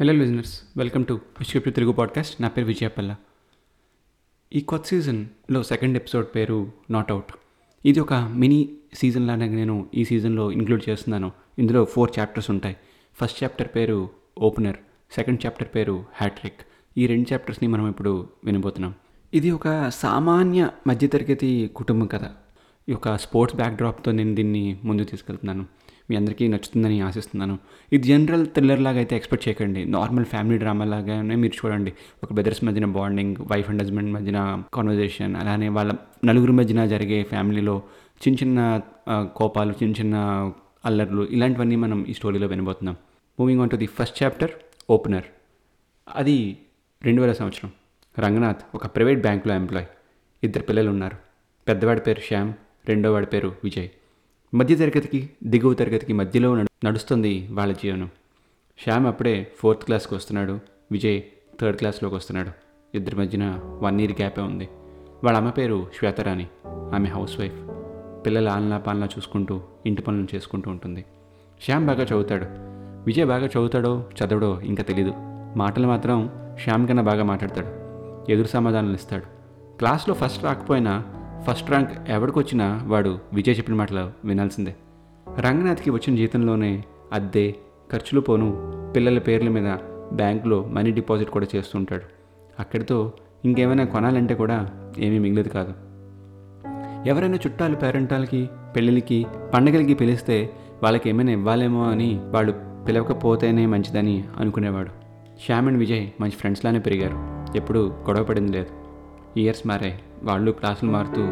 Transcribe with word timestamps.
Hello 0.00 0.12
listeners 0.12 0.62
welcome 0.76 1.06
to 1.06 1.14
విశ్వప్రి 1.14 1.72
Telugu 1.72 1.92
podcast 1.92 2.42
నా 2.42 2.48
పేరు 2.48 2.66
విజయపల్ల 2.66 3.16
ఈ 4.54 4.60
కొత్త 4.60 4.86
సీజన్లో 4.86 5.62
సెకండ్ 5.62 5.96
ఎపిసోడ్ 5.96 6.26
పేరు 6.34 6.72
నాట్ 6.90 7.12
అవుట్ 7.12 7.34
ఇది 7.84 8.00
ఒక 8.00 8.14
మినీ 8.14 8.76
సీజన్ 8.94 9.26
లానే 9.26 9.48
నేను 9.48 9.86
ఈ 9.94 10.04
సీజన్లో 10.04 10.52
ఇంక్లూడ్ 10.52 10.88
చేస్తున్నాను. 10.88 11.32
ఇందులో 11.58 11.84
ఫోర్ 11.84 12.10
చాప్టర్స్ 12.18 12.50
ఉంటాయి. 12.50 12.76
ఫస్ట్ 13.16 13.44
చాప్టర్ 13.44 13.68
పేరు 13.68 14.10
ఓపెనర్ 14.38 14.76
సెకండ్ 15.10 15.46
చాప్టర్ 15.46 15.68
పేరు 15.74 16.04
హ్యాట్రిక్ 16.14 16.60
ఈ 16.98 17.06
రెండు 17.06 17.32
చాప్టర్స్ని 17.32 17.68
మనం 17.68 17.88
ఇప్పుడు 17.88 18.28
వినబోతున్నాం. 18.44 18.94
ఇది 19.34 19.50
ఒక 19.50 19.88
సామాన్య 19.88 20.70
మధ్యతరగతి 20.86 21.70
కుటుంబం 21.76 22.06
కథ. 22.06 22.24
ఈ 22.88 22.92
యొక్క 22.92 23.18
స్పోర్ట్స్ 23.18 23.56
బ్యాక్డ్రాప్తో 23.56 24.12
నేను 24.12 24.34
దీన్ని 24.34 24.80
ముందుకు 24.84 25.10
తీసుకెళ్తున్నాను. 25.10 25.66
మీ 26.10 26.16
అందరికీ 26.16 26.48
నచ్చుతుందని 26.48 27.00
ఆశిస్తున్నాను. 27.00 27.58
ఇది 27.92 28.08
జనరల్ 28.08 28.46
థ్రిల్లర్ 28.46 28.80
లాగా 28.80 28.96
అయితే 28.96 29.16
ఎక్స్పెక్ట్ 29.16 29.48
చేయకండి. 29.48 29.84
నార్మల్ 29.84 30.24
ఫ్యామిలీ 30.24 30.58
డ్రామా 30.58 30.84
లాగానే 30.84 31.34
మీరు 31.34 31.54
చూడండి. 31.60 31.92
ఒక 32.22 32.32
బ్రదర్స్ 32.32 32.64
మధ్యన 32.64 32.84
బాండింగ్ 32.84 33.36
వైఫ్ 33.52 33.70
అండ్ 33.70 33.82
హస్బెండ్ 33.82 34.12
మధ్యన 34.12 34.62
కాన్వర్జేషన్ 34.74 35.36
అలానే 35.36 35.68
వాళ్ళ 35.68 35.92
నలుగురు 36.24 36.52
మధ్యన 36.52 36.86
జరిగే 36.86 37.22
ఫ్యామిలీలో 37.22 37.82
చిన్న 38.22 38.38
చిన్న 38.42 38.60
కోపాలు 39.36 39.72
చిన్న 39.82 39.94
చిన్న 40.00 40.16
అల్లర్లు 40.84 41.22
ఇలాంటివన్నీ 41.30 41.76
మనం 41.76 41.98
ఈ 42.08 42.12
స్టోరీలో 42.12 42.46
వినబోతున్నాం. 42.46 42.96
Moving 43.40 43.60
on 43.60 43.70
to 43.70 43.76
the 43.76 43.86
first 43.86 44.22
chapter 44.22 44.50
opener 44.90 45.24
అది 46.16 46.36
రెండు 47.02 47.20
వేల 47.22 47.32
సంవత్సరం. 47.32 47.70
రంగనాథ్ 48.18 48.62
ఒక 48.74 48.86
ప్రైవేట్ 48.86 49.20
బ్యాంకులో 49.20 49.54
ఎంప్లాయ్. 49.54 49.86
ఇద్దరు 50.44 50.62
పిల్లలు 50.62 50.90
ఉన్నారు. 50.90 51.16
పెద్దవాడి 51.68 52.00
పేరు 52.00 52.20
శ్యామ్ 52.28 52.52
రెండోవాడి 52.88 53.26
పేరు 53.26 53.48
విజయ్. 53.64 53.88
మధ్య 54.54 54.74
తరగతికి 54.74 55.30
దిగువ 55.44 55.74
తరగతికి 55.74 56.12
మధ్యలో 56.12 56.56
నడుస్తుంది 56.56 57.48
వాళ్ళ 57.50 57.72
జీవనం. 57.72 58.10
శ్యామ్ 58.84 59.06
అప్పుడే 59.06 59.46
ఫోర్త్ 59.58 59.84
క్లాస్కి 59.84 60.14
వస్తున్నాడు 60.14 60.60
విజయ్ 60.92 61.20
థర్డ్ 61.60 61.78
క్లాస్లోకి 61.78 62.14
వస్తున్నాడు. 62.14 62.50
ఇద్దరి 62.96 63.16
మధ్యన 63.16 63.60
వన్ 63.64 64.00
ఇయర్ 64.00 64.12
గ్యాపే 64.12 64.40
ఉంది. 64.42 64.68
వాళ్ళ 65.24 65.38
అమ్మ 65.38 65.50
పేరు 65.50 65.86
శ్వేతరాణి 65.98 66.46
ఆమె 66.66 67.08
హౌస్ 67.08 67.40
వైఫ్. 67.40 67.58
పిల్లల 68.26 68.48
ఆలనా 68.48 68.78
పాలనా 68.78 69.06
చూసుకుంటూ 69.06 69.60
ఇంటి 69.86 70.02
పనులు 70.02 70.28
చేసుకుంటూ 70.34 70.70
ఉంటుంది. 70.70 71.04
శ్యామ్ 71.62 71.86
బాగా 71.86 72.02
చదువుతాడు. 72.02 72.46
విజయ్ 73.06 73.26
బాగా 73.26 73.46
చదువుతాడో 73.46 74.04
చదవడో 74.24 74.60
ఇంకా 74.60 74.82
తెలీదు. 74.82 75.12
మాటలు 75.56 75.86
మాత్రం 75.86 76.30
శ్యామ్ 76.64 76.88
కన్నా 76.88 77.02
బాగా 77.02 77.24
మాట్లాడతాడు. 77.24 77.68
ఎదురు 78.32 78.46
సమాధానాలు 78.46 78.94
ఇస్తాడు. 78.94 79.24
క్లాస్లో 79.78 80.14
ఫస్ట్ 80.14 80.44
రాకపోయినా 80.44 81.04
ఫస్ట్ 81.44 81.68
ర్యాంక్ 81.68 81.90
ఎవడికొచ్చినా 82.08 82.80
వాడు 82.86 83.18
విజయ్ 83.32 83.58
చెప్పిన 83.58 83.74
మాటలు 83.74 84.26
వినాల్సిందే. 84.26 84.74
రంగనాథ్కి 85.40 85.90
వచ్చిన 85.90 86.16
జీతంలోనే 86.16 86.84
అద్దె 87.12 87.54
ఖర్చులు 87.92 88.20
పోను 88.20 88.72
పిల్లల 88.96 89.18
పేర్ల 89.18 89.48
మీద 89.48 89.76
బ్యాంకులో 90.12 90.64
మనీ 90.64 90.90
డిపాజిట్ 90.90 91.30
కూడా 91.30 91.46
చేస్తుంటాడు 91.56 92.02
అక్కడితో 92.60 93.12
ఇంకేమైనా 93.44 93.84
కొనాలంటే 93.84 94.34
కూడా 94.34 94.70
ఏమీ 94.98 95.18
మిగిలేదు 95.18 95.48
కాదు. 95.48 95.74
ఎవరైనా 97.08 97.36
చుట్టాలు 97.36 97.76
పేరెంటాలకి 97.76 98.48
పెళ్ళిళ్ళకి 98.76 99.26
పండగలకి 99.54 99.94
పిలిస్తే 99.94 100.50
వాళ్ళకి 100.82 101.08
ఏమైనా 101.08 101.32
ఇవ్వాలేమో 101.32 101.84
అని 101.84 102.20
వాళ్ళు 102.22 102.54
పిలవకపోతేనే 102.88 103.66
మంచిదని 103.66 104.24
అనుకునేవాడు. 104.38 104.88
శ్యామ్ 105.46 105.66
అండ్ 105.66 105.78
విజయ్ 105.78 106.08
మంచి 106.20 106.32
ఫ్రెండ్స్లానే 106.32 106.78
పెరిగారు. 106.78 107.40
ఎప్పుడూ 107.56 107.88
గొడవ 107.88 108.24
పడింది 108.24 108.52
లేదు. 108.52 108.66
ఇయర్స్ 109.38 109.66
మారాయి. 109.66 110.00
వాళ్ళు 110.22 110.52
క్లాసులు 110.52 110.90
మారుతూ 110.90 111.22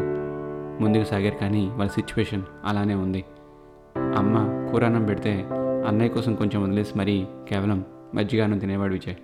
ముందుకు 0.83 1.03
సాగారు 1.03 1.35
కానీ 1.35 1.67
వాళ్ళ 1.67 1.91
సిచ్యువేషన్ 1.91 2.41
అలానే 2.65 2.95
ఉంది. 2.95 3.25
అమ్మ 3.97 4.37
కూరాన్నం 4.71 5.05
పెడితే 5.05 5.47
అన్నయ్య 5.87 6.09
కోసం 6.09 6.35
కొంచెం 6.35 6.63
వదిలేసి 6.63 6.97
మరీ 6.97 7.27
కేవలం 7.49 7.85
మజ్జిగానం 8.15 8.59
తినేవాడు 8.59 8.93
విజయ్. 8.93 9.15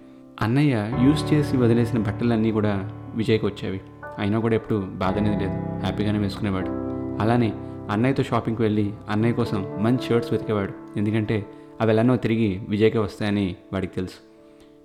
అన్నయ్య 0.42 0.92
యూస్ 1.04 1.34
చేసి 1.34 1.58
వదిలేసిన 1.58 2.00
బట్టలన్నీ 2.00 2.52
కూడా 2.52 2.92
విజయ్కి 3.16 3.46
వచ్చేవి. 3.46 3.82
అయినా 4.18 4.40
కూడా 4.40 4.56
ఎప్పుడు 4.56 4.80
బాధ 4.80 5.18
అనేది 5.18 5.40
లేదు. 5.40 5.54
హ్యాపీగానే 5.86 6.20
వేసుకునేవాడు. 6.20 6.68
అలానే 7.22 7.54
అన్నయ్యతో 7.90 8.24
షాపింగ్కి 8.24 8.62
వెళ్ళి 8.62 8.94
అన్నయ్య 9.10 9.34
కోసం 9.34 9.78
మంచి 9.80 10.02
షర్ట్స్ 10.02 10.32
వెతికేవాడు. 10.32 11.00
ఎందుకంటే 11.00 11.46
అవి 11.82 11.92
ఎలానో 11.92 12.16
తిరిగి 12.16 12.62
విజయ్కే 12.70 12.98
వస్తాయని 12.98 13.56
వాడికి 13.74 13.96
తెలుసు. 13.96 14.14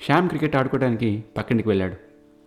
శ్యామ్ 0.05 0.29
క్రికెట్ 0.29 0.57
ఆడుకోవడానికి 0.57 1.25
పక్కింటికి 1.39 1.69
వెళ్ళాడు. 1.69 1.95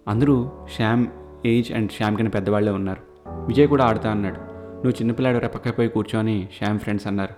అందరూ 0.10 0.52
శ్యామ్ 0.76 1.08
ఏజ్ 1.46 1.72
అండ్ 1.72 1.92
శ్యామ్ 1.92 2.18
కన్నా 2.18 2.32
పెద్దవాళ్ళే 2.32 2.72
ఉన్నారు. 2.72 3.02
విజయ్ 3.28 3.68
కూడా 3.68 3.86
ఆడుతా 3.86 4.12
అన్నాడు. 4.12 4.36
నువ్వు 4.76 4.92
చిన్నపిల్లాడు 4.92 5.38
రా 5.38 5.72
పోయి 5.72 5.90
కూర్చొని 5.90 6.48
శ్యామ్ 6.58 6.80
ఫ్రెండ్స్ 6.80 7.08
అన్నారు. 7.08 7.34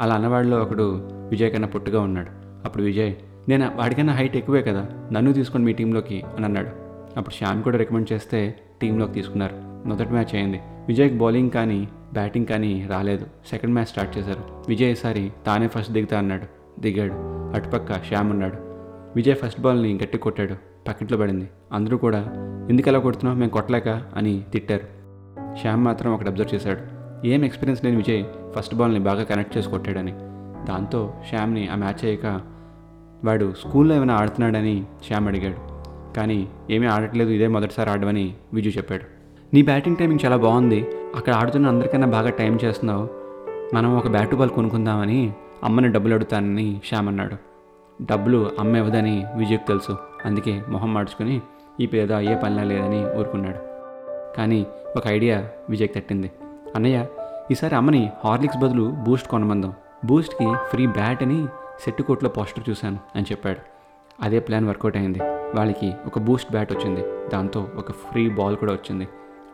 అలా 0.00 0.14
అన్నవాడిలో 0.14 0.58
ఒకడు 0.58 1.08
విజయ్ 1.28 1.52
కన్నా 1.52 1.68
పొట్టుగా 1.68 2.00
ఉన్నాడు. 2.00 2.28
అప్పుడు 2.64 2.82
విజయ్ 2.82 3.14
నేను 3.48 3.72
వాడికన్నా 3.74 4.12
హైట్ 4.12 4.36
ఎక్కువే 4.36 4.62
కదా 4.62 4.86
నన్ను 5.12 5.32
తీసుకొని 5.32 5.64
మీ 5.64 5.72
టీంలోకి 5.72 6.22
అని 6.36 6.44
అన్నాడు. 6.44 6.68
అప్పుడు 7.16 7.34
శ్యామ్ 7.34 7.62
కూడా 7.62 7.78
రికమెండ్ 7.78 8.12
చేస్తే 8.12 8.54
టీంలోకి 8.82 9.12
తీసుకున్నారు. 9.12 9.54
మొదటి 9.88 10.08
మ్యాచ్ 10.08 10.34
అయింది. 10.34 10.60
విజయ్కి 10.88 11.14
బౌలింగ్ 11.14 11.50
కానీ 11.50 11.88
బ్యాటింగ్ 12.12 12.46
కానీ 12.46 12.86
రాలేదు. 12.90 13.26
సెకండ్ 13.50 13.74
మ్యాచ్ 13.74 13.86
స్టార్ట్ 13.86 14.18
చేశారు. 14.18 14.64
విజయ్ 14.68 14.90
ఈసారి 14.90 15.32
తానే 15.46 15.66
ఫస్ట్ 15.68 15.92
దిగుతా 15.92 16.18
అన్నాడు. 16.18 16.80
దిగాడు. 16.80 17.12
అటుపక్క 17.54 17.92
శ్యామ్ 17.92 18.30
ఉన్నాడు. 18.30 18.56
విజయ్ 19.16 19.36
ఫస్ట్ 19.36 19.60
బాల్ని 19.60 19.98
గట్టి 20.02 20.18
కొట్టాడు. 20.18 20.73
పక్కింట్లో 20.88 21.18
పడింది. 21.18 21.50
అందరూ 21.72 21.96
కూడా 21.96 22.24
ఎందుకు 22.70 22.88
ఎలా 22.88 22.98
కొడుతున్నావు? 22.98 23.38
మేము 23.38 23.50
కొట్టలేక 23.50 23.88
అని 23.88 24.44
తిట్టారు. 24.52 25.04
శ్యామ్ 25.60 25.84
మాత్రం 25.84 26.14
ఒకటి 26.14 26.28
అబ్జర్వ్ 26.28 26.54
చేశాడు. 26.54 27.04
ఏం 27.26 27.44
ఎక్స్పీరియన్స్ 27.44 27.84
లేని 27.84 27.96
విజయ్ 27.96 28.24
ఫస్ట్ 28.56 28.74
బాల్ని 28.74 29.00
బాగా 29.00 29.22
కనెక్ట్ 29.22 29.58
చేసి 29.58 29.68
కొట్టాడని. 29.68 30.12
దాంతో 30.68 31.14
శ్యామ్ని 31.28 31.68
ఆ 31.68 31.74
మ్యాచ్ 31.74 32.04
అయ్యాక 32.04 32.40
వాడు 33.24 33.54
స్కూల్లో 33.60 33.94
ఏమైనా 33.94 34.14
ఆడుతున్నాడని 34.14 34.84
శ్యామ్ 35.06 35.28
అడిగాడు. 35.28 35.74
కానీ 36.14 36.48
ఏమీ 36.70 36.86
ఆడట్లేదు 36.86 37.30
ఇదే 37.30 37.48
మొదటిసారి 37.48 37.90
ఆడమని 37.90 38.34
విజు 38.54 38.70
చెప్పాడు. 38.70 39.02
నీ 39.54 39.62
బ్యాటింగ్ 39.62 39.96
టైమింగ్ 39.96 40.24
చాలా 40.24 40.36
బాగుంది. 40.36 40.86
అక్కడ 41.16 41.32
ఆడుతున్న 41.32 41.66
అందరికన్నా 41.68 42.06
బాగా 42.06 42.30
టైం 42.30 42.58
చేస్తున్నావు. 42.64 43.08
మనం 43.74 43.96
ఒక 43.96 44.08
బ్యాటు 44.08 44.36
బాల్ 44.36 44.50
కొనుక్కుందామని 44.50 45.32
అమ్మని 45.64 45.88
డబ్బులు 45.88 46.14
అడుగుతానని 46.14 46.80
శ్యామ్ 46.84 47.08
అన్నాడు. 47.08 47.53
డబ్బులు 48.02 48.50
అమ్మ 48.58 48.76
ఇవ్వదని 48.76 49.26
విజయ్కి 49.36 49.64
తెలుసు. 49.64 49.96
అందుకే 50.24 50.62
మొహం 50.68 50.94
మార్చుకుని 50.94 51.40
ఈ 51.80 51.86
పేద 51.86 52.12
అయ్యే 52.12 52.36
పనిలా 52.36 52.62
లేదని 52.62 53.18
ఊరుకున్నాడు. 53.18 53.58
కానీ 54.36 54.66
ఒక 54.96 55.06
ఐడియా 55.06 55.48
విజయ్కి 55.70 55.94
తట్టింది. 56.00 56.30
అన్నయ్య 56.74 57.06
ఈసారి 57.50 57.74
అమ్మని 57.74 58.10
హార్లిక్స్ 58.24 58.58
బదులు 58.58 58.84
బూస్ట్ 58.84 59.28
కొనమందాం. 59.28 59.72
బూస్ట్కి 60.04 60.54
ఫ్రీ 60.70 60.86
బ్యాట్ 60.86 61.22
అని 61.22 61.46
సెట్టు 61.84 62.02
కోట్లో 62.02 62.30
పోస్టర్ 62.30 62.70
చూశాను 62.70 62.98
అని 63.16 63.24
చెప్పాడు. 63.30 63.58
అదే 64.22 64.40
ప్లాన్ 64.40 64.66
వర్కౌట్ 64.66 64.96
అయింది. 64.96 65.18
వాళ్ళకి 65.54 65.92
ఒక 66.06 66.18
బూస్ట్ 66.18 66.50
బ్యాట్ 66.50 66.72
వచ్చింది. 66.72 67.04
దాంతో 67.32 67.68
ఒక 67.76 67.92
ఫ్రీ 67.92 68.30
బాల్ 68.30 68.56
కూడా 68.56 68.72
వచ్చింది. 68.72 69.08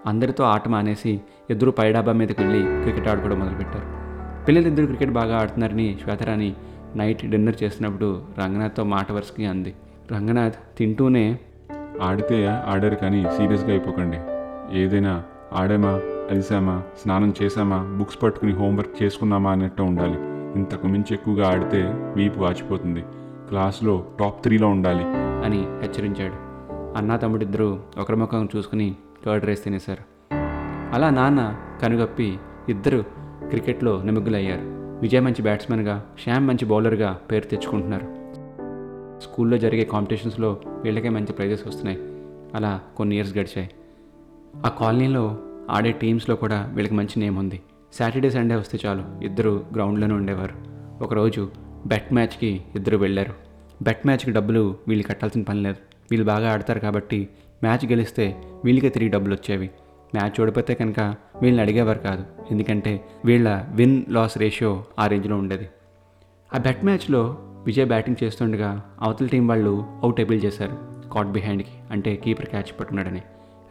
అందరితో 0.07 0.45
ఆట 0.45 0.69
మానేసి 0.69 1.21
ఇద్దరు 1.51 1.71
పైడాబా 1.71 2.13
మీదకి 2.13 2.43
వెళ్ళి 2.43 2.83
క్రికెట్ 2.83 3.09
ఆడుకోవడం 3.09 3.39
మొదలుపెట్టారు. 3.39 4.01
పిల్లలిద్దరు 4.45 4.87
క్రికెట్ 4.87 5.11
బాగా 5.11 5.41
ఆడుతున్నారని 5.41 5.99
శ్వేతరాని 6.03 6.57
నైట్ 6.97 7.31
డిన్నర్ 7.31 7.63
చేసినప్పుడు 7.63 8.23
రంగనాథ్తో 8.39 8.85
మాట 8.85 9.13
వరుసకి 9.13 9.47
అంది. 9.47 9.75
రంగనాథ్ 10.13 10.55
తింటూనే 10.79 11.39
ఆడితే 12.03 12.47
ఆడారు 12.47 12.95
కానీ 12.95 13.27
సీరియస్గా 13.37 13.71
అయిపోకండి. 13.71 14.17
ఏదైనా 14.81 15.25
ఆడామా 15.53 15.89
అలిసామా 16.31 16.83
స్నానం 17.03 17.35
చేసామా 17.43 17.95
బుక్స్ 17.99 18.23
పట్టుకుని 18.23 18.53
హోంవర్క్ 18.53 19.03
చేసుకున్నామా 19.03 19.51
అన్నట్టు 19.51 19.83
ఉండాలి. 19.83 20.19
ఇంతకు 20.59 20.87
మించి 20.87 21.15
ఎక్కువగా 21.15 21.49
ఆడితే 21.49 21.83
వీపు 22.17 22.41
వాచిపోతుంది. 22.41 23.01
క్లాస్లో 23.49 24.07
టాప్ 24.21 24.43
త్రీలో 24.43 24.69
ఉండాలి. 24.69 25.05
అని 25.45 25.59
హెచ్చరించాడు. 25.59 26.35
అన్నా 26.99 27.17
తమ్ముడిద్దరూ 27.17 27.79
ఒకరి 28.01 28.17
ముఖం 28.17 28.49
చూసుకుని 28.57 28.97
కర్డ్ 29.27 29.47
రైస్ 29.47 29.65
తినేశారు. 29.65 30.35
అలా 30.95 31.11
నాన్న 31.11 31.57
కనుగప్పి 31.83 32.39
ఇద్దరు 32.69 33.05
క్రికెట్లో 33.49 34.03
నిమగ్గులయ్యారు 34.03 34.80
విజయ్ 35.01 35.21
మంచి 35.21 35.43
బ్యాట్స్మెన్గా 35.43 36.07
శ్యామ్ 36.25 36.47
మంచి 36.49 36.65
బౌలర్గా 36.65 37.13
పేరు 37.13 37.45
తెచ్చుకుంటున్నారు. 37.45 38.07
స్కూల్లో 39.21 39.59
జరిగే 39.59 39.85
కాంపిటీషన్స్లో 39.85 40.61
వీళ్ళకే 40.85 41.09
మంచి 41.09 41.33
ప్రైజెస్ 41.33 41.67
వస్తున్నాయి. 41.67 41.99
అలా 42.55 42.81
కొన్ని 42.97 43.17
ఇయర్స్ 43.17 43.37
గడిచాయి. 43.37 43.71
ఆ 44.67 44.69
కాలనీలో 44.69 45.39
ఆడే 45.71 45.93
టీమ్స్లో 45.93 46.37
కూడా 46.37 46.73
వీళ్ళకి 46.75 46.95
మంచి 46.95 47.21
నేమ్ 47.21 47.39
ఉంది. 47.39 47.61
సాటర్డే 47.93 48.31
సండే 48.31 48.55
వస్తే 48.55 48.79
చాలు 48.87 49.25
ఇద్దరు 49.25 49.65
గ్రౌండ్లోనే 49.75 50.15
ఉండేవారు. 50.15 50.55
ఒకరోజు 51.05 51.51
బెట్ 51.87 52.13
మ్యాచ్కి 52.13 52.63
ఇద్దరు 52.75 52.97
వెళ్ళారు. 52.97 53.35
బెట్ 53.83 54.07
మ్యాచ్కి 54.07 54.31
డబ్బులు 54.31 54.77
వీళ్ళు 54.89 55.07
కట్టాల్సిన 55.07 55.43
పని 55.43 55.63
లేదు. 55.63 55.77
వీళ్ళు 56.11 56.27
బాగా 56.27 56.53
ఆడతారు 56.53 56.79
కాబట్టి 56.79 57.29
మ్యాచ్ 57.63 57.87
గెలిస్తే 57.87 58.43
వీళ్ళకే 58.65 58.89
తిరిగి 58.89 59.11
డబ్బులు 59.11 59.35
వచ్చేవి. 59.35 59.71
మ్యాచ్ 60.15 60.41
ఓడిపోతే 60.41 60.75
కనుక 60.75 61.15
వీళ్ళని 61.43 61.63
అడిగేవారు 61.63 61.99
కాదు. 61.99 62.25
ఎందుకంటే 62.51 63.05
వీళ్ళ 63.25 63.67
విన్ 63.71 64.03
లాస్ 64.09 64.39
రేషియో 64.39 64.85
ఆ 64.99 65.07
రేంజ్లో 65.07 65.37
ఉండేది. 65.37 65.69
ఆ 66.55 66.59
బెట్ 66.59 66.85
మ్యాచ్లో 66.85 67.39
విజయ్ 67.41 67.87
బ్యాటింగ్ 67.87 68.25
చేస్తుండగా 68.25 68.83
అవతల 69.01 69.27
టీం 69.27 69.49
వాళ్ళు 69.49 69.85
అవుట్ 70.03 70.21
ఎబిల్ 70.21 70.43
చేశారు. 70.45 70.79
కాట్ 71.09 71.29
బిహైండ్కి 71.29 71.71
అంటే 71.91 72.17
కీపర్ 72.17 72.47
క్యాచ్ 72.47 72.81
పట్టున్నాడని 72.81 73.23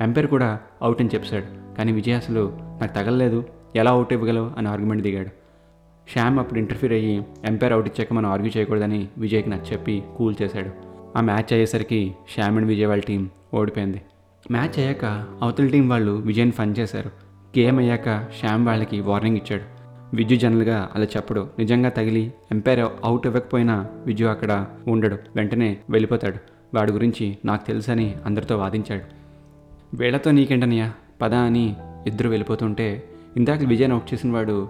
ఎంపైర్ 0.02 0.28
కూడా 0.28 0.60
అవుట్ 0.82 1.02
అని 1.02 1.10
చెప్పాడు. 1.16 1.76
కానీ 1.76 1.92
విజయ్ 1.92 2.16
అసలు 2.16 2.58
నాకు 2.82 2.94
తగలలేదు 2.94 3.46
ఎలా 3.76 3.92
అవుట్ 3.92 4.14
ఇవ్వగలవు? 4.14 4.52
అని 4.58 4.68
ఆర్గ్యుమెంట్ 4.70 5.04
దిగాడు. 5.04 5.30
శ్యామ్ 6.14 6.40
అప్పుడు 6.40 6.60
ఇంటర్ఫీర్ 6.60 6.94
అయ్యి 6.94 7.26
ఎంపైర్ 7.46 7.74
అవుట్ 7.74 7.88
ఇచ్చాక 7.88 8.14
మనం 8.14 8.30
ఆర్గ్యూ 8.32 8.52
చేయకూడదని 8.58 9.08
విజయ్కి 9.18 9.50
నచ్చ 9.50 9.74
చెప్పి 9.74 10.04
కూల్ 10.18 10.36
చేశాడు. 10.42 10.70
ఆ 11.18 11.22
మ్యాచ్ 11.22 11.54
అయ్యేసరికి 11.54 12.16
శ్యామ్ 12.34 12.58
అండ్ 12.58 12.68
విజయ్ 12.68 12.88
వాళ్ళ 12.88 13.04
టీం 13.04 13.30
ఓడిపోయింది. 13.54 14.02
మ్యాచ్ 14.52 14.80
అయ్యాక 14.80 15.26
అవతల 15.42 15.68
టీం 15.68 15.90
వాళ్ళు 15.90 16.12
విజయ్ని 16.12 16.52
ఫన్ 16.52 16.76
చేశారు. 16.80 17.12
గేమ్ 17.60 17.80
అయ్యాక 17.80 18.28
శ్యామ్ 18.40 18.66
వాళ్ళకి 18.66 19.02
వార్నింగ్ 19.02 19.38
ఇచ్చాడు. 19.38 19.80
విజు 20.16 20.36
జనరల్గా 20.36 20.90
అలా 20.96 21.06
చెప్పడు. 21.06 21.48
నిజంగా 21.60 21.90
తగిలి 21.90 22.34
ఎంపైర్ 22.52 22.80
అవుట్ 22.80 23.28
ఇవ్వకపోయినా 23.28 23.88
విజు 24.06 24.26
అక్కడ 24.26 24.66
ఉండడు. 24.88 25.18
వెంటనే 25.36 25.78
వెళ్ళిపోతాడు. 25.90 26.36
వాడి 26.76 26.92
గురించి 26.92 27.38
నాకు 27.46 27.68
తెలుసని 27.68 28.16
అందరితో 28.26 28.58
వాదించాడు. 28.58 29.02
వీళ్ళతో 29.96 30.32
నీకేంటనయ్యా 30.32 30.94
పద 31.22 31.34
అని 31.34 31.76
ఇద్దరు 32.08 32.30
వెళ్ళిపోతుంటే 32.30 33.04
ఇందాక 33.38 33.64
విజయ్ 33.64 33.92
అవుట్ 33.92 34.14
చేసిన 34.14 34.32
వాడు 34.32 34.70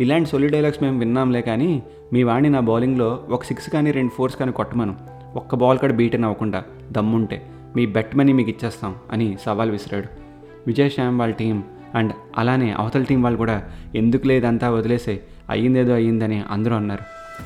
ఇలాంటి 0.00 0.28
సొలి 0.28 0.48
డైలాగ్స్ 0.48 0.82
మేము 0.82 0.98
విన్నాంలే 0.98 1.40
కానీ 1.40 1.82
మీ 2.12 2.22
వాడిని 2.22 2.50
నా 2.50 2.60
బౌలింగ్లో 2.60 3.26
ఒక 3.30 3.44
సిక్స్ 3.44 3.70
కానీ 3.70 3.90
రెండు 3.90 4.10
ఫోర్స్ 4.10 4.36
కానీ 4.36 4.52
కొట్టమను. 4.52 4.96
ఒక్క 5.34 5.54
బాల్ 5.54 5.78
కూడా 5.78 5.92
బీటన్ 5.92 6.24
అవ్వకుండా 6.24 6.64
దమ్ముంటే. 6.92 7.46
మీ 7.76 7.86
బెట్ 7.86 8.16
మనీ 8.16 8.32
మీకు 8.32 8.50
ఇచ్చేస్తాం 8.50 8.96
అని 9.12 9.36
సవాల్ 9.44 9.70
విసిరాడు. 9.70 10.08
విజయ్ 10.66 10.90
శ్యామ్ 10.90 11.18
వాళ్ళ 11.20 11.34
టీం 11.34 11.64
అండ్ 11.94 12.12
అలానే 12.38 12.72
అవతల 12.72 13.02
టీం 13.02 13.22
వాళ్ళు 13.22 13.38
కూడా 13.38 13.62
ఎందుకు 13.94 14.26
లేదంతా 14.26 14.70
వదిలేసే 14.70 15.20
అయ్యిందేదో 15.50 15.92
అయ్యిందని 15.92 16.44
అందరూ 16.50 16.76
అన్నారు. 16.76 17.04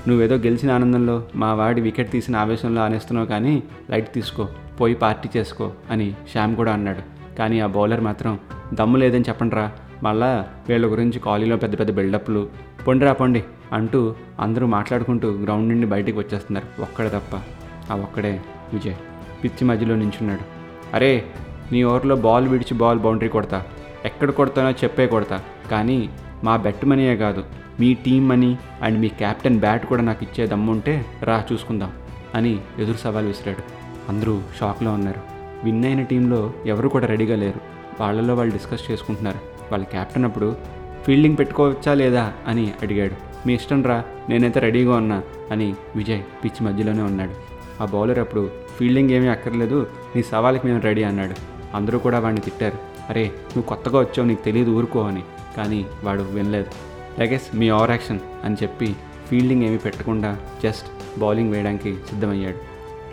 నువ్వేదో 0.09 0.35
గెలిచిన 0.35 0.71
ఆనందంలో 0.71 1.26
మా 1.35 1.55
వాడి 1.55 1.81
వికెట్ 1.81 2.11
తీసిన 2.11 2.37
ఆవేశంలో 2.37 2.81
ఆనేస్తున్నావు 2.81 3.26
కానీ 3.26 3.62
లైట్ 3.91 4.15
తీసుకో 4.15 4.49
పోయి 4.81 4.94
పార్టీ 4.94 5.29
చేసుకో 5.37 5.73
అని 5.91 6.15
శ్యామ్ 6.32 6.56
కూడా 6.56 6.73
అన్నాడు. 6.73 7.03
కానీ 7.38 7.61
ఆ 7.61 7.67
బౌలర్ 7.67 8.00
మాత్రం 8.00 8.38
దమ్ము 8.75 8.97
లేదని 8.97 9.25
చెప్పండిరా 9.29 9.73
మళ్ళా 10.03 10.47
వీళ్ళ 10.69 10.87
గురించి 10.87 11.19
కాలీలో 11.19 11.56
పెద్ద 11.56 11.79
పెద్ద 11.79 11.91
బిల్డప్లు 11.93 12.49
పొండిరా 12.88 13.12
పొండి 13.12 13.43
అంటూ 13.73 14.15
అందరూ 14.41 14.67
మాట్లాడుకుంటూ 14.67 15.31
గ్రౌండ్ 15.31 15.69
నుండి 15.69 15.87
బయటికి 15.87 16.19
వచ్చేస్తున్నారు 16.19 16.82
ఒక్కడే 16.82 17.09
తప్ప 17.09 17.37
ఆ 17.93 17.97
ఒక్కడే 17.97 18.41
విజయ్. 18.73 18.97
పిచ్చి 19.44 19.64
మధ్యలో 19.64 19.96
నించున్నాడు. 19.96 20.41
అరే 20.96 21.25
నీ 21.73 21.85
ఓవర్లో 21.85 22.17
బాల్ 22.17 22.49
విడిచి 22.49 22.75
బాల్ 22.75 22.99
బౌండరీ 22.99 23.29
కొడతా. 23.29 23.62
ఎక్కడ 24.05 24.31
కొడతానో 24.31 24.70
చెప్పే 24.70 25.06
కొడతా. 25.06 25.43
కానీ 25.70 26.11
మా 26.44 26.56
బెట్ 26.56 26.85
మనీయే 26.85 27.17
కాదు. 27.17 27.44
మీ 27.81 27.94
టీం 27.94 28.29
మనీ 28.29 28.58
అండ్ 28.82 28.99
మీ 28.99 29.08
కెప్టెన్ 29.08 29.61
బ్యాట్ 29.61 29.87
కూడా 29.87 30.02
నాకు 30.02 30.25
ఇచ్చే 30.25 30.46
దమ్ముంటే 30.46 31.06
రా 31.23 31.44
చూసుకుందాం 31.52 31.93
అని 32.35 32.58
ఎదురు 32.79 32.96
సవాల్ 32.96 33.26
విసిరాడు. 33.26 33.62
అందరూ 34.08 34.41
షాక్లో 34.61 34.93
ఉన్నారు. 34.93 35.20
విన్ 35.64 35.85
అయిన 35.85 36.02
టీంలో 36.02 36.52
ఎవరు 36.67 36.88
కూడా 36.88 37.06
రెడీగా 37.06 37.37
లేరు. 37.37 37.61
వాళ్ళలో 38.00 38.35
వాళ్ళు 38.35 38.52
డిస్కస్ 38.52 38.91
చేసుకుంటున్నారు. 38.91 39.38
వాళ్ళ 39.73 39.85
కెప్టెన్ 39.85 40.25
అప్పుడు 40.25 40.56
ఫీల్డింగ్ 41.06 41.38
పెట్టుకోవచ్చా 41.38 41.94
లేదా? 41.94 42.32
అని 42.46 42.73
అడిగాడు. 42.82 43.14
మీ 43.46 43.55
ఇష్టం 43.55 43.82
రా 43.82 44.05
నేనైతే 44.29 44.61
రెడీగా 44.61 44.96
ఉన్నా 44.96 45.23
అని 45.50 45.75
విజయ్ 45.96 46.23
పిచ్ 46.44 46.62
మధ్యలోనే 46.62 47.02
ఉన్నాడు. 47.02 47.32
ఆ 47.82 47.87
బౌలర్ 47.87 48.19
అప్పుడు 48.19 48.50
ఫీల్డింగ్ 48.79 49.11
ఏమీ 49.11 49.29
అక్కర్లేదు 49.29 49.87
నీ 50.17 50.23
సవాల్కి 50.23 50.67
మేము 50.67 50.81
రెడీ 50.81 51.03
అన్నాడు. 51.03 51.35
అందరూ 51.76 51.99
కూడా 51.99 52.19
వాడిని 52.19 52.41
తిట్టారు. 52.41 52.79
అరే 53.11 53.25
నువ్వు 53.26 53.62
కొత్తగా 53.62 53.99
వచ్చావు 53.99 54.29
నీకు 54.29 54.44
తెలియదు 54.44 54.71
ఊరుకో 54.71 55.03
అని. 55.03 55.25
కానీ 55.56 55.87
వాడు 56.05 56.23
వినలేదు. 56.23 56.71
లగేస్ 57.21 57.56
మీ 57.56 57.71
ఓవర్ 57.71 57.91
యాక్షన్ 57.91 58.21
అని 58.44 58.56
చెప్పి 58.62 58.97
ఫీల్డింగ్ 59.29 59.62
ఏమీ 59.62 59.76
పెట్టకుండా 59.76 60.38
జస్ట్ 60.62 61.19
బౌలింగ్ 61.19 61.53
వేయడానికి 61.53 61.97
సిద్ధమయ్యాడు. 62.09 62.56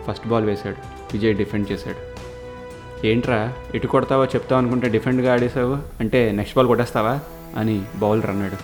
ఫస్ట్ 0.04 0.28
బాల్ 0.28 0.44
వేశాడు. 0.44 0.76
విజయ్ 1.12 1.36
డిఫెండ్ 1.36 1.72
చేశాడు. 1.72 2.12
ఏంట్రా 3.06 3.52
ఎటు 3.74 3.86
కొడతావో 3.86 4.24
చెప్తావు 4.24 4.60
అనుకుంటే 4.60 4.88
డిఫెండ్గా 4.88 5.32
ఆడేసావు 5.32 5.76
అంటే 6.00 6.32
నెక్స్ట్ 6.32 6.56
బాల్ 6.56 6.66
కొట్టేస్తావా? 6.66 7.20
అని 7.56 7.82
బౌలర్ 7.96 8.26
అన్నాడు. 8.26 8.56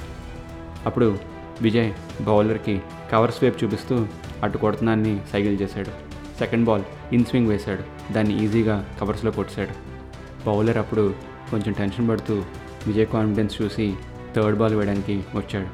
అప్పుడు 0.86 1.18
విజయ్ 1.62 1.92
బౌలర్కి 2.22 2.80
కవర్ 3.12 3.30
స్వేప్ 3.30 3.64
చూపిస్తూ 3.64 4.06
అటు 4.42 4.58
కొడుతున్నాన్ని 4.58 5.20
సైకిల్ 5.32 5.60
చేశాడు. 5.60 6.07
సెకండ్ 6.38 6.64
బాల్ 6.64 6.82
ఇన్ 7.12 7.24
స్వింగ్ 7.24 7.48
వేశాడు. 7.48 8.12
దాన్ని 8.12 8.44
ఈజీగా 8.44 8.94
కవర్స్లో 9.00 9.30
కొట్టాడు 9.30 9.70
బౌలర్ 10.46 10.76
అప్పుడు 10.76 11.14
కొంచెం 11.50 11.72
టెన్షన్ 11.72 12.08
పడుతూ 12.08 12.44
విజయ్ 12.86 13.06
కాన్ఫిడెన్స్ 13.06 13.62
చూసి 13.62 13.94
థర్డ్ 14.36 14.58
బాల్ 14.58 14.74
వేయడానికి 14.74 15.24
వచ్చాడు. 15.34 15.66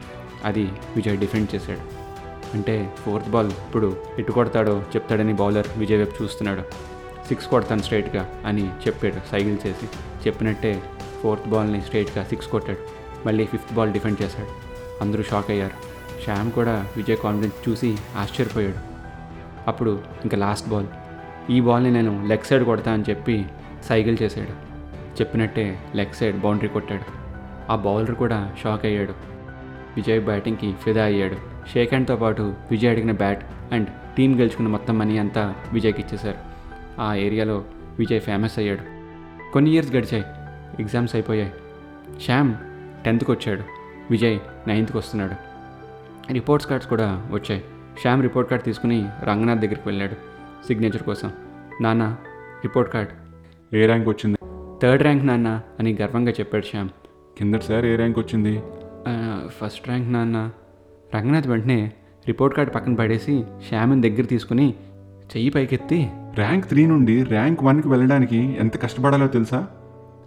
అది 0.44 0.64
విజయ్ 0.96 1.19
డిఫెండ్ 1.19 1.55
చేశాడు. 1.55 1.81
అంటే 2.55 2.93
ఫోర్త్ 2.99 3.28
బాల్ 3.28 3.49
ఇప్పుడు 3.49 3.96
ఎటు 4.19 4.32
కొడతాడో 4.32 4.81
చెప్తాడని 4.81 5.32
బౌలర్ 5.32 5.66
విజయ్ 5.76 5.99
వైపు 5.99 6.22
చూస్తున్నాడు. 6.22 6.62
సిక్స్ 7.28 7.46
కొడతాను 7.46 7.82
స్ట్రైట్గా 7.82 8.31
అని 8.46 8.69
చెప్పాడు 8.69 9.31
సైకిల్ 9.31 9.58
చేసి. 9.67 9.87
చెప్పినట్టే 10.26 10.82
ఫోర్త్ 11.22 11.49
బాల్ని 11.49 11.82
స్ట్రైట్గా 11.82 12.25
సిక్స్ 12.25 12.49
కొట్టాడు. 12.49 12.78
మళ్ళీ 13.26 13.46
ఫిఫ్త్ 13.46 13.75
బాల్ 13.75 13.93
డిఫెండ్ 13.93 14.22
చేశాడు. 14.22 14.49
అందరూ 15.02 15.22
షాక్ 15.22 15.50
అయ్యారు. 15.50 15.94
శ్యామ్ 16.25 16.52
కూడా 16.52 16.88
విజయ్ 16.96 17.17
కాన్ఫిడెన్స్ 17.17 17.69
చూసి 17.69 17.99
ఆశ్చర్యపోయాడు. 18.17 18.94
అప్పుడు 19.69 20.02
ఇంకా 20.25 20.37
లాస్ట్ 20.37 20.69
బాల్ 20.69 20.87
ఈ 21.50 21.61
బాల్ని 21.61 21.90
నేను 21.90 22.26
లెగ్ 22.26 22.46
సైడ్ 22.46 22.64
కొడతా 22.64 22.93
అని 22.93 23.05
చెప్పి 23.11 23.46
సైకిల్ 23.84 24.19
చేశాడు. 24.22 24.50
చెప్పినట్టే 25.20 25.84
లెగ్ 25.94 26.14
సైడ్ 26.14 26.40
బౌండరీ 26.40 26.69
కొట్టాడు. 26.69 27.25
ఆ 27.72 27.76
బౌలర్ 27.76 28.14
కూడా 28.14 28.52
షాక్ 28.62 28.87
అయ్యాడు. 28.87 29.12
విజయ్ 29.96 30.25
బ్యాటింగ్కి 30.25 30.72
ఫిదా 30.72 31.05
అయ్యాడు. 31.05 31.37
షేక్ 31.72 31.90
హ్యాండ్తో 31.90 32.16
పాటు 32.16 32.55
విజయ్ 32.70 32.90
అడిగిన 32.90 33.12
బ్యాట్ 33.12 33.44
అండ్ 33.72 33.88
టీం 33.88 34.38
గెలుచుకున్న 34.38 34.69
మొత్తం 34.69 34.99
మనీ 34.99 35.19
అంతా 35.19 35.55
విజయ్కి 35.72 36.00
ఇచ్చేశారు. 36.02 36.38
ఆ 37.00 37.14
ఏరియాలో 37.14 37.64
విజయ్ 37.99 38.20
ఫేమస్ 38.20 38.58
అయ్యాడు. 38.58 38.81
కొన్ని 39.52 39.70
ఇయర్స్ 39.70 39.93
గడిచాయి. 39.93 40.25
ఎగ్జామ్స్ 40.82 41.17
అయిపోయాయి. 41.17 41.52
శ్యామ్ 42.25 42.55
టెన్త్కి 43.05 43.31
వచ్చాడు 43.31 43.62
విజయ్ 44.10 44.38
నైన్త్కి 44.69 44.99
వస్తున్నాడు 44.99 45.34
రిపోర్ట్స్ 46.32 46.70
కార్డ్స్ 46.70 46.88
కూడా 46.88 47.26
వచ్చాయి. 47.31 47.64
శ్యామ్ 48.00 48.23
రిపోర్ట్ 48.23 48.50
కార్డ్ 48.50 48.64
తీసుకుని 48.64 49.06
రంగనాథ్ 49.25 49.61
దగ్గరికి 49.61 49.82
వెళ్ళాడు. 49.87 50.12
సిగ్నేచర్ 50.67 51.02
కోసం. 51.02 51.32
నాన్న 51.81 52.17
రిపోర్ట్ 52.64 52.93
కార్డ్. 52.93 53.11
ఏ 53.76 53.87
ర్యాంక్ 53.87 54.08
వచ్చింది? 54.08 54.38
థర్డ్ 54.82 55.02
ర్యాంక్ 55.02 55.26
నాన్న 55.26 55.61
అని 55.81 55.99
గర్వంగా 56.02 56.32
చెప్పాడు 56.32 56.64
శ్యామ్. 56.64 56.88
కిందటిసారి 57.38 57.93
ఏ 57.93 57.96
ర్యాంక్ 57.96 58.19
వచ్చింది? 58.19 58.62
"ఆ, 59.08 59.46
ఫస్ట్ 59.61 59.88
ర్యాంక్ 59.88 60.12
నాన్న. 60.12 60.50
రంగనాథ్ 61.14 61.46
వెంటనే 61.46 61.93
రిపోర్ట్ 62.26 62.56
కార్డ్ 62.56 62.75
పక్కన 62.75 62.94
పడేసి 62.94 63.44
శ్యామ్ని 63.69 64.11
దగ్గర 64.11 64.23
తీసుకుని 64.23 64.75
చెయ్యి 65.25 65.50
పైకెత్తి 65.50 66.11
ర్యాంక్ 66.35 66.67
త్రీ 66.67 66.87
నుండి 66.87 67.23
ర్యాంక్ 67.23 67.64
వన్కి 67.64 67.88
వెళ్ళడానికి 67.88 68.56
ఎంత 68.61 68.82
కష్టపడాలో 68.82 69.26
తెలుసా? 69.26 69.67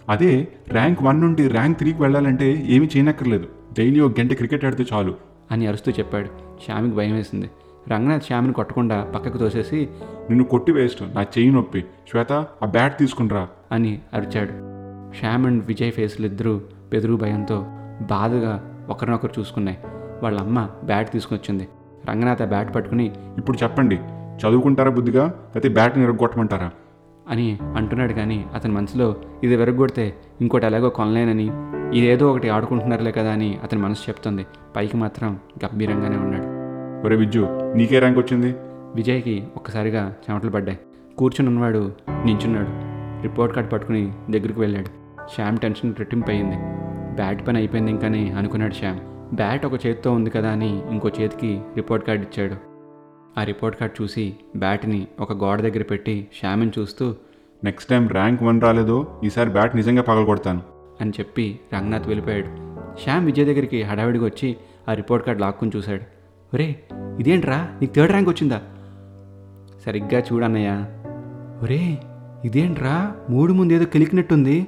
అదే 0.10 0.48
ర్యాంక్ 0.69 1.04
వన్ 1.04 1.22
నుండి 1.22 1.48
ర్యాంక్ 1.48 1.78
త్రీకి 1.78 2.02
వెళ్ళాలంటే 2.02 2.66
ఏమీ 2.68 2.90
చేయనక్కర్లేదు. 2.96 3.48
డైలీ 3.78 4.00
ఒక 4.00 4.19
గంట 4.19 4.34
క్రికెట్ 4.34 4.66
ఆడితే 4.66 4.86
చాలు. 4.94 5.16
అని 5.52 5.68
అరుస్తూ 5.68 5.92
చెప్పాడు. 5.92 6.47
శ్యామికి 6.65 6.95
భయం 6.95 7.15
వేసింది. 7.15 7.50
రంగనాథ్ 7.89 8.24
శ్యామిని 8.24 8.54
కొట్టకుండా 8.54 9.12
పక్కకు 9.15 9.38
తోసేసి 9.38 9.89
నిన్ను 10.30 10.44
కొట్టి 10.44 10.71
వేస్ట్ 10.71 11.04
నా 11.15 11.21
చెయ్యి 11.21 11.51
నొప్పి. 11.51 11.81
శ్వేత 12.09 12.31
ఆ 12.33 12.66
బ్యాట్ 12.66 12.99
తీసుకునిరా 12.99 13.47
అని 13.71 14.02
అరిచాడు. 14.14 14.54
శ్యామ్ 15.19 15.45
అండ్ 15.45 15.66
విజయ్ 15.66 15.92
ఫేస్లు 15.92 16.26
ఇద్దరూ 16.26 16.61
బెదురు 16.92 17.16
భయంతో 17.16 17.66
బాధగా 18.02 18.54
ఒకరినొకరు 18.90 19.40
చూసుకున్నాయి. 19.40 19.78
వాళ్ళ 20.23 20.40
అమ్మ 20.40 20.69
బ్యాట్ 20.83 21.11
తీసుకొచ్చింది 21.11 21.68
రంగనాథ్ 22.09 22.42
ఆ 22.42 22.45
బ్యాట్ 22.45 22.76
పట్టుకుని 22.76 23.11
ఇప్పుడు 23.37 23.57
చెప్పండి 23.64 23.95
చదువుకుంటారా 24.42 24.92
బుద్ధిగా? 24.92 25.26
అయితే 25.26 25.69
బ్యాట్ని 25.69 26.04
ఇరగొట్టమంటారా 26.04 26.71
అని 27.30 27.60
అంటున్నాడు 27.76 28.14
కానీ 28.14 28.46
అతని 28.56 28.74
మనసులో 28.74 29.16
ఇది 29.44 29.56
వెరగొడితే 29.56 30.16
ఇంకోటి 30.42 30.66
ఎలాగో 30.66 30.90
కొనలేనని 30.90 31.50
ఇదేదో 31.98 32.31
ఒకటి 32.31 32.50
ఆడుకుంటున్నారులే 32.50 33.12
కదా 33.12 33.31
అని 33.31 33.60
అతని 33.64 33.81
మనసు 33.81 34.02
చెప్తుంది. 34.10 34.46
పైకి 34.76 34.98
మాత్రం 34.98 35.40
గంభీరంగానే 35.66 36.18
ఉన్నాడు. 36.18 36.57
ఒరే 37.07 37.16
విజ్జు 37.16 37.48
నీకే 37.76 38.00
ర్యాంక్ 38.00 38.19
వచ్చింది? 38.19 38.56
విజయ్కి 38.96 39.48
ఒక్కసారిగా 39.56 40.14
చెమటలు 40.30 40.50
పడ్డాయి. 40.50 40.80
కూర్చుని 41.18 41.50
ఉన్నవాడు 41.50 41.92
నించున్నాడు. 42.26 42.88
రిపోర్ట్ 43.24 43.56
కార్డ్ 43.56 43.72
పట్టుకుని 43.72 44.14
దగ్గరికి 44.30 44.60
వెళ్ళాడు. 44.60 44.86
శ్యామ్ 45.36 45.57
టెన్షన్ 45.57 45.94
రెట్టింపు 46.00 46.31
అయింది. 46.31 46.56
బ్యాట్ 47.16 47.48
పని 47.48 47.57
అయిపోయింది 47.57 47.92
ఇంకని 47.92 48.31
అనుకున్నాడు 48.31 48.74
శ్యామ్. 48.74 49.00
బ్యాట్ 49.36 49.66
ఒక 49.66 49.74
చేతితో 49.74 50.12
ఉంది 50.12 50.30
కదా 50.30 50.50
అని 50.50 50.81
ఇంకో 50.92 51.10
చేతికి 51.22 51.62
రిపోర్ట్ 51.76 52.07
కార్డ్ 52.07 52.26
ఇచ్చాడు. 52.26 52.77
ఆ 53.38 53.44
రిపోర్ట్ 53.44 53.80
కార్డ్ 53.80 54.02
చూసి 54.02 54.36
బ్యాట్ని 54.56 55.08
ఒక 55.20 55.34
గోడ 55.34 55.62
దగ్గర 55.62 55.84
పెట్టి 55.84 56.28
శ్యామ్ని 56.40 56.72
చూస్తూ 56.80 57.16
నెక్స్ట్ 57.64 57.90
టైం 57.90 58.08
ర్యాంక్ 58.08 58.44
వన్ 58.44 58.62
రాలేదో 58.62 59.22
ఈసారి 59.24 59.50
బ్యాట్ 59.50 59.76
నిజంగా 59.76 60.02
పగలగొడతాను. 60.02 60.62
అని 61.02 61.12
చెప్పి 61.20 61.60
రంగనాథ్ 61.74 62.08
వెళ్ళిపోయాడు. 62.08 62.46
శ్యామ్ 63.04 63.26
విజయ్ 63.26 63.46
దగ్గరికి 63.46 63.84
హడావిడిగా 63.84 64.26
వచ్చి 64.26 64.58
ఆ 64.90 64.94
రిపోర్ట్ 64.94 65.26
కార్డ్ 65.26 65.42
లాక్కుని 65.42 65.72
చూశాడు. 65.76 66.02
ఒరే 66.54 66.84
ఇదేంట్రా? 67.20 67.70
నీకు 67.82 67.94
థర్డ్ 67.94 68.12
ర్యాంక్ 68.12 68.30
వచ్చిందా? 68.30 68.62
సరిగ్గా 69.86 70.20
చూడన్నయ్య 70.20 70.86
ఒరే 71.64 71.98
ఇదేంట్రా? 72.46 73.16
మూడు 73.30 73.54
ముందు 73.54 73.74
ఏదో 73.74 73.86
కెలికినట్టుంది. 73.86 74.68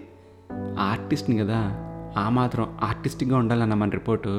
ఆర్టిస్ట్ని 0.79 1.37
కదా 1.37 1.85
ఆ 2.17 2.29
మాత్రం 2.29 2.77
ఆర్టిస్టిక్గా 2.81 3.37
ఉండాలన్న 3.37 3.73
మన 3.73 3.89
రిపోర్టు. 3.89 4.29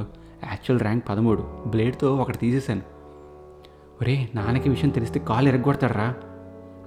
యాక్చువల్ 0.51 0.81
ర్యాంక్ 0.81 1.09
పదమూడు. 1.09 1.43
బ్లేడ్తో 1.67 2.17
ఒకటి 2.17 2.39
తీసేశాను. 2.39 3.00
ఒరే 4.03 4.29
నాన్నకి 4.35 4.69
విషయం 4.69 4.91
తెలిస్తే 4.91 5.21
కాలు 5.21 5.49
ఎరగొడతాడరా. 5.49 6.15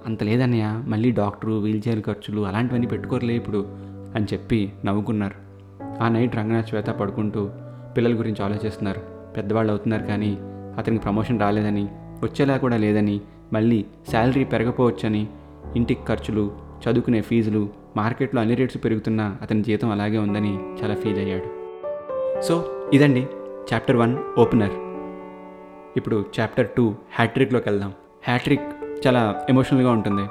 అంత 0.06 0.22
లేదన్నయ్య 0.22 0.64
మళ్ళీ 0.66 1.10
డాక్టరు 1.10 1.52
వీల్ 1.52 1.82
చైర్ 1.88 2.02
ఖర్చులు 2.02 2.46
అలాంటివన్నీ 2.46 2.86
పెట్టుకోరలే 2.86 3.34
ఇప్పుడు 3.34 3.66
అని 4.14 4.24
చెప్పి 4.32 4.72
నవ్వుకున్నారు. 4.84 5.34
ఆ 6.02 6.08
నైట్ 6.08 6.36
రంగనాథ్ 6.36 6.68
శ్వేత 6.68 6.86
పడుకుంటూ 6.86 7.50
పిల్లల 7.96 8.18
గురించి 8.18 8.44
ఆలోచిస్తున్నారు. 8.44 9.00
పెద్దవాళ్ళు 9.36 9.70
అవుతున్నారు 9.70 10.02
కానీ 10.02 10.38
అతనికి 10.78 11.02
ప్రమోషన్ 11.02 11.40
రాలేదని 11.40 11.84
వచ్చేలా 12.22 12.56
కూడా 12.56 12.76
లేదని 12.76 13.20
మళ్ళీ 13.52 13.84
శాలరీ 14.10 14.44
పెరగపోవచ్చని 14.44 15.28
ఇంటికి 15.76 16.00
ఖర్చులు 16.08 16.52
చదువుకునే 16.80 17.20
ఫీజులు 17.20 17.68
మార్కెట్లో 17.96 18.40
అన్ని 18.40 18.54
రేట్స్ 18.54 18.84
పెరుగుతున్నా 18.84 19.36
అతని 19.42 19.62
జీతం 19.62 19.90
అలాగే 19.90 20.18
ఉందని 20.18 20.58
చాలా 20.82 20.94
ఫీల్ 20.94 21.18
అయ్యాడు. 21.18 21.44
సో 22.40 22.82
ఇదండి. 22.92 23.26
Chapter 23.74 23.96
one 23.96 24.16
opener. 24.38 24.93
ఇప్పుడు 25.96 26.24
చాప్టర్ 26.40 26.68
టూ 26.76 26.94
హ్యాట్రిక్లోకి 27.14 27.68
వెళ్దాం. 27.68 27.92
హ్యాట్రిక్ 28.26 28.62
చాలా 29.06 29.46
ఎమోషనల్గా 29.48 29.90
ఉంటుంది. 29.90 30.22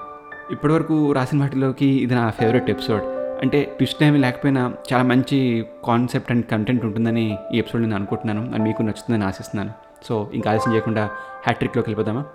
ఇప్పటివరకు 0.52 1.12
రాసిన 1.12 1.40
వాటిలోకి 1.40 1.86
ఇది 1.86 2.16
నా 2.16 2.30
ఫేవరెట్ 2.30 2.70
ఎపిసోడ్ 2.70 3.04
అంటే 3.42 3.64
ట్విస్ట్ 3.64 4.04
ఏమి 4.04 4.18
లేకపోయినా 4.18 4.74
చాలా 4.94 5.04
మంచి 5.04 5.66
కాన్సెప్ట్ 5.86 6.32
అండ్ 6.32 6.46
కంటెంట్ 6.46 6.86
ఉంటుందని 6.86 7.38
ఈ 7.54 7.58
ఎపిసోడ్ 7.58 7.84
నేను 7.84 7.96
అనుకుంటున్నాను. 7.96 8.54
అది 8.54 8.64
మీకు 8.64 8.82
నచ్చుతుందని 8.82 9.24
ఆశిస్తున్నాను. 9.24 9.72
సో 10.06 10.32
ఇంకా 10.34 10.52
ఆలస్యం 10.52 10.74
చేయకుండా 10.74 11.06
హ్యాట్రిక్లోకి 11.44 11.90
వెళ్ళిపోదామా? 11.90 12.26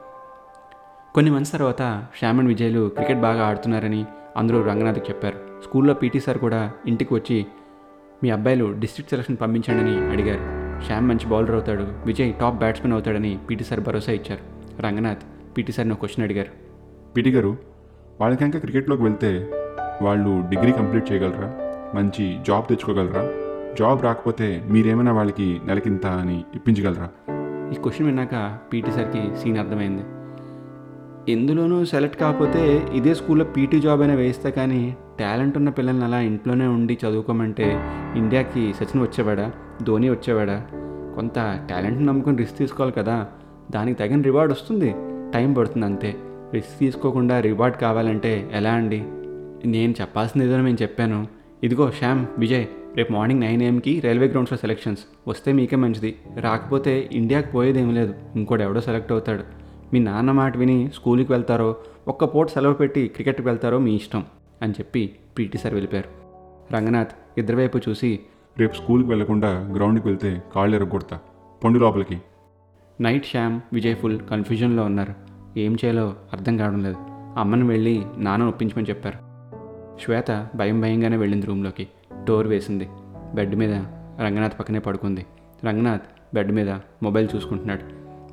కొన్ని 1.15 1.31
మంత్స్ 1.31 1.53
తర్వాత 1.53 2.05
శ్యామ్ 2.19 2.39
అండ్ 2.39 2.49
విజయ్లు 2.49 2.89
క్రికెట్ 2.89 3.19
బాగా 3.19 3.47
ఆడుతున్నారని 3.47 4.05
అందరూ 4.37 4.63
రంగనాథ్కి 4.63 5.11
చెప్పారు. 5.11 5.37
స్కూల్లో 5.65 5.95
పీటీ 5.95 6.21
సార్ 6.21 6.39
కూడా 6.39 6.73
ఇంటికి 6.87 7.15
వచ్చి 7.15 7.47
మీ 8.23 8.31
అబ్బాయిలు 8.31 8.75
డిస్ట్రిక్ట్ 8.79 9.11
సెలక్షన్ 9.11 9.37
పంపించండి 9.41 9.93
అని 9.93 10.13
అడిగారు. 10.13 10.58
శ్యామ్ 10.87 11.09
మంచి 11.09 11.27
బౌలర్ 11.27 11.51
అవుతాడు. 11.51 11.87
విజయ్ 12.07 12.35
టాప్ 12.35 12.59
బ్యాట్స్మెన్ 12.59 12.93
అవుతాడని 12.93 13.39
పీటీ 13.51 13.65
సార్ 13.65 13.81
భరోసా 13.81 14.13
ఇచ్చారు. 14.13 14.43
రంగనాథ్ 14.83 15.19
పీటీ 15.57 15.73
సార్ని 15.73 15.93
ఒక 15.93 15.99
క్వశ్చన్ 15.99 16.25
అడిగారు. 16.25 16.49
పిటి 17.17 17.31
గారు 17.31 17.57
వాళ్ళకి 18.21 18.45
ఇంకా 18.45 18.59
క్రికెట్లోకి 18.59 19.03
వెళ్తే 19.03 19.51
వాళ్ళు 20.03 20.45
డిగ్రీ 20.49 20.73
కంప్లీట్ 20.73 21.13
చేయగలరా? 21.13 21.55
మంచి 21.95 22.39
జాబ్ 22.47 22.67
తెచ్చుకోగలరా? 22.69 23.23
జాబ్ 23.79 24.03
రాకపోతే 24.03 24.65
మీరేమైనా 24.69 25.13
వాళ్ళకి 25.13 25.61
నెలకింత 25.65 26.07
అని 26.07 26.45
ఇప్పించగలరా? 26.55 27.09
ఈ 27.73 27.75
క్వశ్చన్ 27.75 28.07
విన్నాక 28.07 28.59
పీటీ 28.73 28.91
సార్కి 28.91 29.37
సీన్ 29.37 29.59
అర్థమైంది. 29.59 30.03
ఎందులోనూ 31.33 31.85
సెలెక్ట్ 31.85 32.17
కాకపోతే 32.17 32.87
ఇదే 32.95 33.15
స్కూల్లో 33.15 33.45
పీటీ 33.45 33.81
జాబ్ 33.81 34.01
అయినా 34.01 34.15
వేస్తా 34.15 34.51
కానీ 34.51 34.97
టాలెంట్ 35.21 35.57
ఉన్న 35.57 35.69
పిల్లల్ని 35.69 36.05
అలా 36.05 36.21
ఇంట్లోనే 36.21 36.67
ఉండి 36.67 36.99
చదువుకోమంటే 37.07 37.81
ఇండియాకి 38.17 38.75
సచిన్ 38.75 39.03
వచ్చేవాడా? 39.03 39.53
ధోని 39.83 40.11
వచ్చేవాడా? 40.11 40.67
కొంత 41.15 41.35
టాలెంట్ని 41.71 42.07
నమ్ముకొని 42.07 42.37
రిస్క్ 42.37 42.59
తీసుకోవాలి 42.59 42.93
కదా. 42.93 43.27
దానికి 43.71 43.99
తగిన 43.99 44.23
రివార్డ్ 44.23 44.53
వస్తుంది. 44.53 44.95
టైం 45.35 45.53
పడుతుంది 45.53 45.87
అంతే. 45.87 46.17
రిస్క్ 46.55 46.79
తీసుకోకుండా 46.79 47.41
రివార్డ్ 47.41 47.77
కావాలంటే 47.77 48.51
ఎలా 48.53 48.73
అండి? 48.73 49.05
నేను 49.69 49.95
చెప్పాల్సింది 50.01 50.47
ఏదో 50.47 50.57
నేను 50.57 50.79
చెప్పాను. 50.83 51.27
ఇదిగో 51.63 51.91
శ్యామ్ 51.91 52.27
విజయ్ 52.39 52.67
రేపు 52.97 53.13
మార్నింగ్ 53.13 53.41
నైన్ 53.41 53.63
ఏఎంకి 53.63 54.01
రైల్వే 54.01 54.29
గ్రౌండ్స్లో 54.29 54.59
సెలెక్షన్స్. 54.59 55.05
వస్తే 55.29 55.53
మీకే 55.53 55.77
మంచిది. 55.77 56.17
రాకపోతే 56.41 57.09
ఇండియాకి 57.13 57.53
పోయేదేం 57.53 57.95
లేదు. 57.95 58.15
ఇంకోటి 58.37 58.63
ఎవడో 58.63 58.81
సెలెక్ట్ 58.81 59.13
అవుతాడు. 59.13 59.43
మీ 59.93 60.01
నాన్న 60.01 60.33
మాట 60.33 60.57
విని 60.57 60.91
స్కూల్కి 60.95 61.33
వెళ్తారో 61.33 61.77
ఒక్క 62.09 62.25
పూట 62.25 62.49
సెలవు 62.49 62.75
పెట్టి 62.75 63.09
క్రికెట్కి 63.09 63.49
వెళ్తారో 63.49 63.79
మీ 63.79 63.95
ఇష్టం 63.95 64.25
అని 64.63 64.73
చెప్పి 64.73 65.11
పీటీ 65.39 65.59
సార్ 65.59 65.75
వెళ్ళిపోయారు. 65.75 66.09
రంగనాథ్ 66.75 67.39
ఇద్దరి 67.39 67.57
వైపు 67.57 67.79
చూసి 67.89 68.21
రేపు 68.59 68.75
స్కూల్కి 68.75 69.09
వెళ్ళకుండా 69.09 69.73
గ్రౌండ్కి 69.77 70.09
వెళ్తే 70.09 70.43
కాళ్ళు 70.55 70.77
ఎరగొడతా. 70.77 71.19
పొండు 71.65 71.79
లోపలికి. 71.79 72.23
నైట్ 73.01 73.27
శ్యామ్ 73.27 73.61
విజయ్ 73.73 73.97
ఫుల్ 73.97 74.19
కన్ఫ్యూజన్లో 74.31 74.83
ఉన్నారు. 74.83 75.15
ఏం 75.59 75.73
చేయాలో 75.73 76.15
అర్థం 76.33 76.57
కావడం 76.57 76.83
లేదు. 76.83 76.97
అమ్మని 77.37 77.63
వెళ్ళి 77.63 78.05
నాన్న 78.19 78.45
ఒప్పించమని 78.45 78.87
చెప్పారు. 78.89 79.19
శ్వేత 80.05 80.49
భయం 80.55 80.81
భయంగానే 80.81 81.17
వెళ్ళింది 81.17 81.47
రూమ్లోకి. 81.47 81.89
డోర్ 82.25 82.47
వేసింది. 82.47 82.89
బెడ్ 83.35 83.55
మీద 83.55 83.73
రంగనాథ్ 84.21 84.59
పక్కనే 84.59 84.79
పడుకుంది. 84.79 85.27
రంగనాథ్ 85.65 86.03
బెడ్ 86.35 86.53
మీద 86.53 86.71
మొబైల్ 87.03 87.29
చూసుకుంటున్నాడు. 87.37 87.81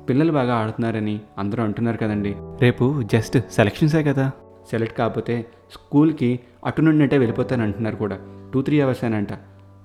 పిల్లలు 0.04 0.32
బాగా 0.32 0.54
ఆడుతున్నారని 0.54 1.20
అందరూ 1.38 1.62
అంటున్నారు 1.62 1.96
కదండి. 1.96 2.34
రేపు 2.38 3.02
జస్ట్ 3.02 3.38
సెలక్షన్సే 3.50 4.02
కదా? 4.02 4.30
సెలెక్ట్ 4.70 4.98
కాకపోతే 4.98 5.46
స్కూల్కి 5.72 6.40
అటు 6.64 6.80
నుండి 6.80 7.02
అంటే 7.02 7.18
వెళ్ళిపోతాను 7.18 7.62
అంటున్నారు 7.62 7.96
కూడా. 7.96 8.18
టూ 8.54 8.62
త్రీ 8.62 8.80
అవర్స్ 8.80 9.04
అంట 9.04 9.28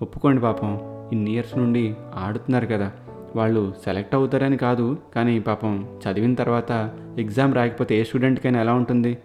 ఒప్పుకోండి 0.02 0.42
పాపం. 0.42 0.80
ఇన్ని 1.12 1.32
ఇయర్స్ 1.32 1.58
నుండి 1.58 1.96
ఆడుతున్నారు 2.16 2.66
కదా. 2.66 2.92
వాళ్ళు 3.36 3.74
సెలెక్ట్ 3.86 4.16
అవుతారని 4.16 4.58
కాదు 4.58 4.98
కానీ 5.16 5.40
పాపం 5.40 6.00
చదివిన 6.00 6.34
తర్వాత 6.34 6.98
ఎగ్జామ్ 7.20 7.56
రాకపోతే 7.56 8.00
ఏ 8.00 8.04
స్టూడెంట్కైనా 8.04 8.62
ఎలా 8.62 8.74
ఉంటుంది? 8.74 9.18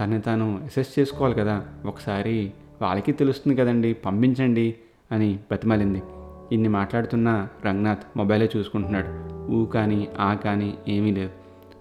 తను 0.00 0.20
తాను 0.20 0.60
అసెస్ 0.64 0.98
చేసుకోవాలి 0.98 1.34
కదా. 1.34 1.62
ఒకసారి 1.86 2.52
వాళ్ళకి 2.82 3.12
తెలుస్తుంది 3.12 3.56
కదండి 3.56 3.92
పంపించండి 3.92 4.74
అని 5.12 5.38
బతిమాలింది. 5.52 6.02
ఇన్ని 6.52 6.68
మాట్లాడుతున్న 6.68 7.48
రంగనాథ్ 7.66 8.18
మొబైలే 8.18 8.50
చూసుకుంటున్నాడు. 8.56 9.30
ఊ 9.52 9.64
కానీ 9.64 10.08
ఆ 10.20 10.34
కానీ 10.34 10.74
ఏమీ 10.88 11.10
లేదు. 11.10 11.30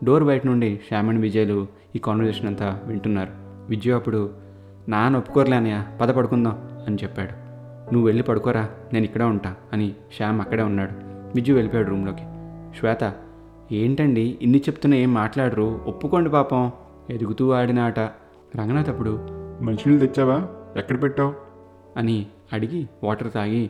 డోర్ 0.04 0.24
బయట 0.24 0.46
నుండి 0.46 0.80
శ్యామణ్ 0.88 1.18
విజయ్లు 1.18 1.68
ఈ 1.96 2.00
కాన్వర్జేషన్ 2.00 2.48
అంతా 2.48 2.82
వింటున్నారు. 2.86 3.32
విజయ్ 3.70 3.94
అప్పుడు 3.94 4.30
నాన్న 4.90 5.18
ఒప్పుకోరలేనయా 5.18 5.86
పద 6.02 6.10
పడుకుందాం 6.10 6.70
అని 6.88 6.96
చెప్పాడు. 6.96 7.49
నువ్వు 7.94 8.06
వెళ్ళి 8.06 8.24
పడుకోరా 8.24 8.70
నేను 8.94 9.06
ఇక్కడే 9.06 9.24
ఉంటా 9.24 9.56
అని 9.74 9.92
శ్యామ్ 10.18 10.42
అక్కడే 10.42 10.64
ఉన్నాడు. 10.64 10.92
విజయ్ 11.36 11.56
వెళ్ళిపోయాడు 11.56 11.90
రూమ్లోకి. 11.90 12.24
శ్వేత 12.80 13.14
ఏంటండి 13.72 14.38
ఇన్ని 14.42 14.58
చెప్తున్నా 14.58 14.98
ఏం 14.98 15.14
మాట్లాడరు? 15.14 15.82
ఒప్పుకోండి 15.88 16.30
పాపం. 16.30 16.72
ఎదుగుతూ 17.10 17.52
ఆడిన 17.52 17.80
ఆట 17.80 18.00
రంగనాథ్ 18.58 18.90
అప్పుడు 18.90 19.28
మంచినీళ్ళు 19.62 20.08
తెచ్చావా? 20.08 20.48
ఎక్కడ 20.78 21.04
పెట్టావు? 21.04 21.34
అని 21.98 22.26
అడిగి 22.54 22.90
వాటర్ 23.04 23.32
తాగి 23.32 23.70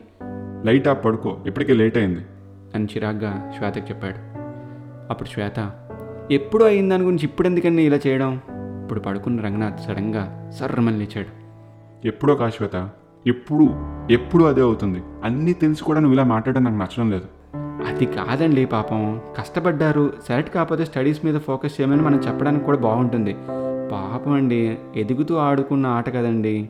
లైట్ 0.63 0.87
ఆఫ్ 0.87 1.05
పడుకో 1.05 1.39
ఇప్పటికే 1.47 1.73
లేట్ 1.73 1.97
అయింది. 1.97 2.19
అని 2.75 2.85
చిరాగ్గా 2.85 3.53
శ్వేతకి 3.57 3.93
చెప్పాడు. 3.93 4.15
అప్పుడు 5.09 5.29
శ్వేత 5.29 5.71
ఎప్పుడు 6.31 6.63
అయిన 6.63 6.89
దాని 6.89 7.03
గురించి 7.03 7.23
ఇప్పుడు 7.23 7.47
ఎందుకని 7.47 7.83
ఇలా 7.83 7.99
చేయడం? 8.07 8.41
ఇప్పుడు 8.83 8.99
పడుకున్న 8.99 9.41
రంగనాథ్ 9.41 9.79
సడన్గా 9.79 10.51
సర్రమని 10.59 10.97
లేచాడు 10.97 11.39
ఎప్పుడో 12.07 12.35
కాశ్వేత 12.35 12.89
ఎప్పుడు 13.27 13.69
ఎప్పుడు 14.11 14.43
అదే 14.43 14.61
అవుతుంది. 14.61 15.03
అన్నీ 15.23 15.53
తెలిసి 15.53 15.83
కూడా 15.83 15.99
నువ్వు 15.99 16.13
ఇలా 16.13 16.23
మాట్లాడడం 16.23 16.63
నాకు 16.63 16.75
నచ్చడం 16.75 17.11
లేదు. 17.11 17.25
అది 17.87 18.05
కాదండి 18.05 18.65
పాపం. 18.65 19.21
కష్టపడ్డారు. 19.37 20.13
సెలెక్ట్ 20.27 20.53
కాకపోతే 20.53 20.85
స్టడీస్ 20.85 21.25
మీద 21.25 21.39
ఫోకస్ 21.39 21.81
చేయమని 21.81 22.01
మనం 22.01 22.15
చెప్పడానికి 22.15 22.65
కూడా 22.65 22.77
బాగుంటుంది. 22.77 23.33
పాపం 23.91 24.31
అండి. 24.31 24.77
ఎదుగుతూ 24.95 25.35
ఆడుకున్న 25.35 25.87
ఆట 25.87 26.09
కదండి. 26.09 26.69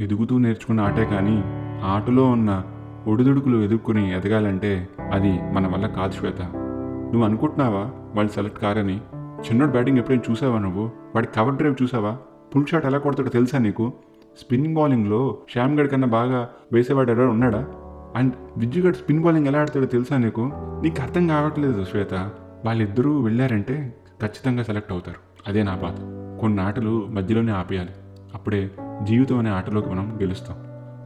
ఎదుగుతూ 0.00 0.38
నేర్చుకున్న 0.38 0.80
ఆటే 0.80 1.04
కానీ 1.04 1.42
ఆటలో 1.84 2.24
ఉన్న 2.24 2.62
ఒడిదుడుకులు 3.06 3.62
ఎదుర్కొని 3.62 4.16
ఎదగాలంటే 4.16 4.88
అది 5.12 5.40
మన 5.52 5.66
వల్ల 5.66 5.86
కాదు 5.86 6.12
శ్వేత. 6.12 6.42
నువ్వు 7.12 7.24
అనుకుంటున్నావా? 7.24 7.90
వాళ్ళు 8.14 8.32
సెలెక్ట్ 8.32 8.58
కారని. 8.58 9.00
చిన్నోడు 9.40 9.70
బ్యాటింగ్ 9.70 9.98
ఎప్పుడైనా 9.98 10.22
చూసావా 10.30 10.58
నువ్వు? 10.58 10.90
వాడి 11.14 11.26
కవర్ 11.26 11.54
డ్రైవ్ 11.54 11.82
చూసావా? 11.82 12.16
ఫుల్ 12.54 12.66
షాట్ 12.66 12.86
ఎలా 12.86 12.98
కొడతాడో 12.98 13.28
తెలుసా 13.28 13.58
నీకు? 13.58 13.92
స్పిన్నింగ్ 14.40 14.74
బౌలింగ్లో 14.74 15.38
శ్యామ్ 15.52 15.80
గడ్ 15.80 15.90
కన్నా 15.90 16.08
బాగా 16.08 16.48
వేసేవాడు 16.72 17.10
ఎవరు 17.10 17.22
ఉన్నాడా? 17.22 17.66
అండ్ 18.16 18.32
విజ్జుగడ్ 18.56 18.94
స్పిన్ 18.94 19.22
బౌలింగ్ 19.22 19.46
ఎలా 19.46 19.60
ఆడతాడో 19.60 19.86
తెలుసా 19.86 20.16
నీకు? 20.16 20.50
నీకు 20.54 21.02
అర్థం 21.02 21.26
కావట్లేదు 21.26 21.84
శ్వేత. 21.84 22.14
వాళ్ళిద్దరూ 22.64 23.20
వెళ్ళారంటే 23.20 23.96
ఖచ్చితంగా 24.22 24.62
సెలెక్ట్ 24.62 24.92
అవుతారు. 24.92 25.16
అదే 25.48 25.62
నా 25.62 25.74
బాధ. 25.74 25.96
కొన్ని 26.40 26.62
ఆటలు 26.62 27.06
మధ్యలోనే 27.10 27.52
ఆపేయాలి. 27.52 27.88
అప్పుడే 28.34 28.70
జీవితం 29.02 29.38
అనే 29.38 29.50
ఆటలోకి 29.50 29.90
మనం 29.90 30.18
గెలుస్తాం. 30.22 30.56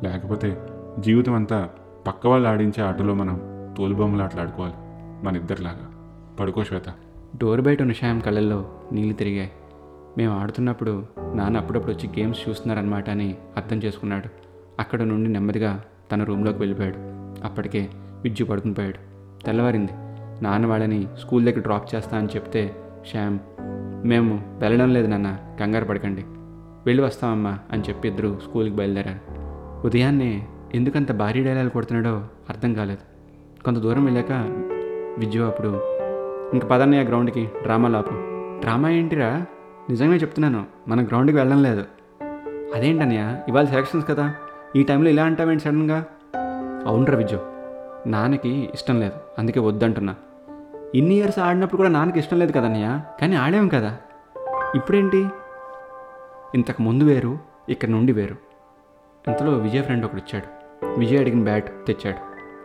లేకపోతే 0.04 0.62
జీవితం 1.00 1.34
అంతా 1.34 1.68
పక్క 2.06 2.26
వాళ్ళు 2.26 2.48
ఆడించే 2.48 2.82
ఆటలో 2.82 3.14
మనం 3.14 3.40
తోలుబొమ్మలు 3.78 4.22
ఆటలు 4.22 4.40
ఆడుకోవాలి 4.40 4.74
మన 5.26 5.36
ఇద్దరిలాగా. 5.36 5.90
పడుకో 6.40 6.64
శ్వేత. 6.64 6.88
డోర్ 7.36 7.60
బయట 7.60 7.82
ఉన్న 7.82 7.92
శ్యామ్ 7.92 8.22
కళ్ళల్లో 8.22 8.70
నీళ్ళు 8.92 9.14
తిరిగాయి. 9.14 9.50
మేము 10.18 10.38
ఆడుతున్నప్పుడు 10.38 11.04
నాన్న 11.34 11.56
అప్పుడప్పుడు 11.56 11.92
వచ్చి 11.92 12.08
గేమ్స్ 12.08 12.48
చూస్తున్నారనమాట 12.48 13.10
అని 13.10 13.36
అర్థం 13.56 13.76
చేసుకున్నాడు. 13.76 14.28
అక్కడ 14.80 15.02
నుండి 15.02 15.32
నెమ్మదిగా 15.32 15.82
తన 16.12 16.24
రూమ్లోకి 16.24 16.58
వెళ్ళిపోయాడు. 16.58 16.96
అప్పటికే 17.44 17.88
విద్యు 17.94 18.46
పడుకుని 18.46 18.74
పోయాడు. 18.74 18.98
తెల్లవారింది. 19.44 19.92
నాన్న 20.44 20.66
వాళ్ళని 20.66 21.06
స్కూల్ 21.18 21.44
దగ్గర 21.44 21.58
డ్రాప్ 21.58 21.94
చేస్తా 21.94 22.18
అని 22.18 22.26
చెప్తే 22.26 22.76
శ్యామ్ 23.10 23.38
మేము 24.06 24.58
వెళ్ళడం 24.58 24.92
లేదు 24.92 25.06
నాన్న 25.06 25.38
కంగారు 25.60 25.84
పడకండి. 25.84 26.24
వెళ్ళి 26.86 27.04
వస్తామమ్మా 27.04 27.58
అని 27.72 27.82
చెప్పి 27.82 28.08
ఇద్దరు 28.08 28.40
స్కూల్కి 28.44 28.76
బయలుదేరారు. 28.76 29.20
ఉదయాన్నే 29.86 30.46
ఎందుకంత 30.74 31.12
భారీ 31.12 31.44
డైలాగ్ 31.44 31.70
కొడుతున్నాడో 31.70 32.24
అర్థం 32.48 32.74
కాలేదు. 32.74 33.14
కొంత 33.64 33.78
దూరం 33.78 34.04
వెళ్ళాక 34.04 34.32
విద్యు 35.18 35.42
అప్పుడు 35.42 35.80
ఇంక 36.54 36.64
పదన్నయ్య 36.64 37.02
గ్రౌండ్కి 37.02 37.48
డ్రామా 37.62 37.88
లాపు. 37.88 38.10
డ్రామా 38.60 38.88
ఏంటిరా? 38.88 39.46
నిజంగా 39.90 40.14
చెప్తున్నాను 40.14 40.66
మన 40.88 41.04
గ్రౌండ్కి 41.04 41.36
వెళ్ళడం 41.36 41.62
లేదు. 41.62 41.84
అదేంటన్నయ్య 42.74 43.36
ఇవాళ 43.48 43.64
సెలక్షన్స్ 43.64 44.08
కదా. 44.08 44.34
ఈ 44.76 44.82
టైంలో 44.82 45.10
ఇలా 45.10 45.24
అంటావేంటి 45.24 45.62
సడన్గా? 45.62 46.04
అవునరా 46.86 47.16
విద్యు 47.16 47.40
నాన్నకి 48.06 48.70
ఇష్టం 48.74 49.00
లేదు 49.00 49.14
అందుకే 49.38 49.60
వద్దంటున్నా. 49.60 50.14
ఇన్ని 50.94 51.14
ఇయర్స్ 51.14 51.38
ఆడినప్పుడు 51.38 51.76
కూడా 51.76 51.88
నాన్నకి 51.88 52.18
ఇష్టం 52.18 52.38
లేదు 52.38 52.52
కదన్నయ్య 52.52 53.00
కానీ 53.20 53.36
ఆడాం 53.36 53.68
కదా. 53.68 53.96
ఇప్పుడేంటి? 54.74 55.26
ఇంతకు 56.54 56.82
ముందు 56.82 57.04
వేరు 57.04 57.38
ఇక్కడ 57.68 57.88
నుండి 57.88 58.12
వేరు. 58.12 58.36
ఇంతలో 59.28 59.52
విజయ్ 59.52 59.82
ఫ్రెండ్ 59.82 60.04
ఒకడు 60.04 60.20
ఇచ్చాడు. 60.20 60.64
విజయ్ 60.98 61.20
అడిగిన 61.20 61.42
బ్యాట్ 61.44 61.86
తెచ్చాడు. 61.86 62.18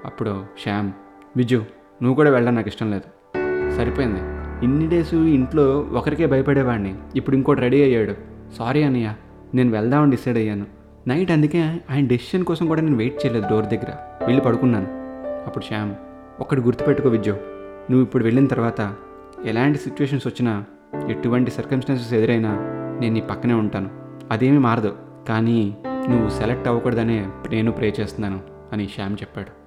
అప్పుడు 0.05 0.45
శ్యామ్ 0.63 0.91
విజు 1.37 1.57
నువ్వు 2.01 2.13
కూడా 2.13 2.29
వెళ్ళడం 2.29 2.55
నాకు 2.55 2.67
ఇష్టం 2.67 2.91
లేదు. 2.91 3.37
సరిపోయింది. 3.77 4.38
ఇన్ని 4.63 4.89
డేస్ 4.89 5.13
ఇంట్లో 5.13 5.79
ఒకరికే 5.79 6.25
భయపడేవాడిని. 6.25 6.95
ఇప్పుడు 7.15 7.35
ఇంకోటి 7.35 7.61
రెడీ 7.61 7.83
అయ్యాడు. 7.83 8.15
సారీ 8.57 8.83
అన్నయ్య 8.83 9.13
నేను 9.53 9.71
వెళ్దామని 9.71 10.11
డిసైడ్ 10.11 10.37
అయ్యాను. 10.37 10.65
నైట్ 11.07 11.31
అందుకే 11.31 11.81
ఆయన 11.91 12.07
డెసిషన్ 12.07 12.43
కోసం 12.43 12.67
కూడా 12.67 12.81
నేను 12.81 12.97
వెయిట్ 12.97 13.25
చేయలేదు 13.25 13.47
డోర్ 13.49 13.65
దగ్గర. 13.65 13.91
వెళ్ళి 14.25 14.41
పడుకున్నాను. 14.41 14.87
అప్పుడు 15.47 15.63
శ్యామ్ 15.63 15.95
ఒక్కటి 16.39 16.61
గుర్తుపెట్టుకో 16.61 17.09
విద్యో 17.09 17.33
నువ్వు 17.91 18.01
ఇప్పుడు 18.01 18.23
వెళ్ళిన 18.23 18.47
తర్వాత 18.47 18.95
ఎలాంటి 19.45 19.77
సిచ్యువేషన్స్ 19.77 20.27
వచ్చినా 20.27 20.63
ఎటువంటి 21.09 21.51
సర్కమ్స్టాన్సెస్ 21.51 22.13
ఎదురైనా 22.13 22.57
నేను 23.01 23.13
నీ 23.13 23.21
పక్కనే 23.21 23.53
ఉంటాను. 23.53 23.89
అదేమీ 24.31 24.57
మారదు. 24.57 24.95
కానీ 25.29 25.77
నువ్వు 26.09 26.29
సెలెక్ట్ 26.29 26.67
అవ్వకూడదనే 26.67 27.27
నేను 27.49 27.71
ప్రే 27.71 27.93
చేస్తున్నాను 27.99 28.39
అని 28.73 28.89
శ్యామ్ 28.95 29.13
చెప్పాడు. 29.13 29.59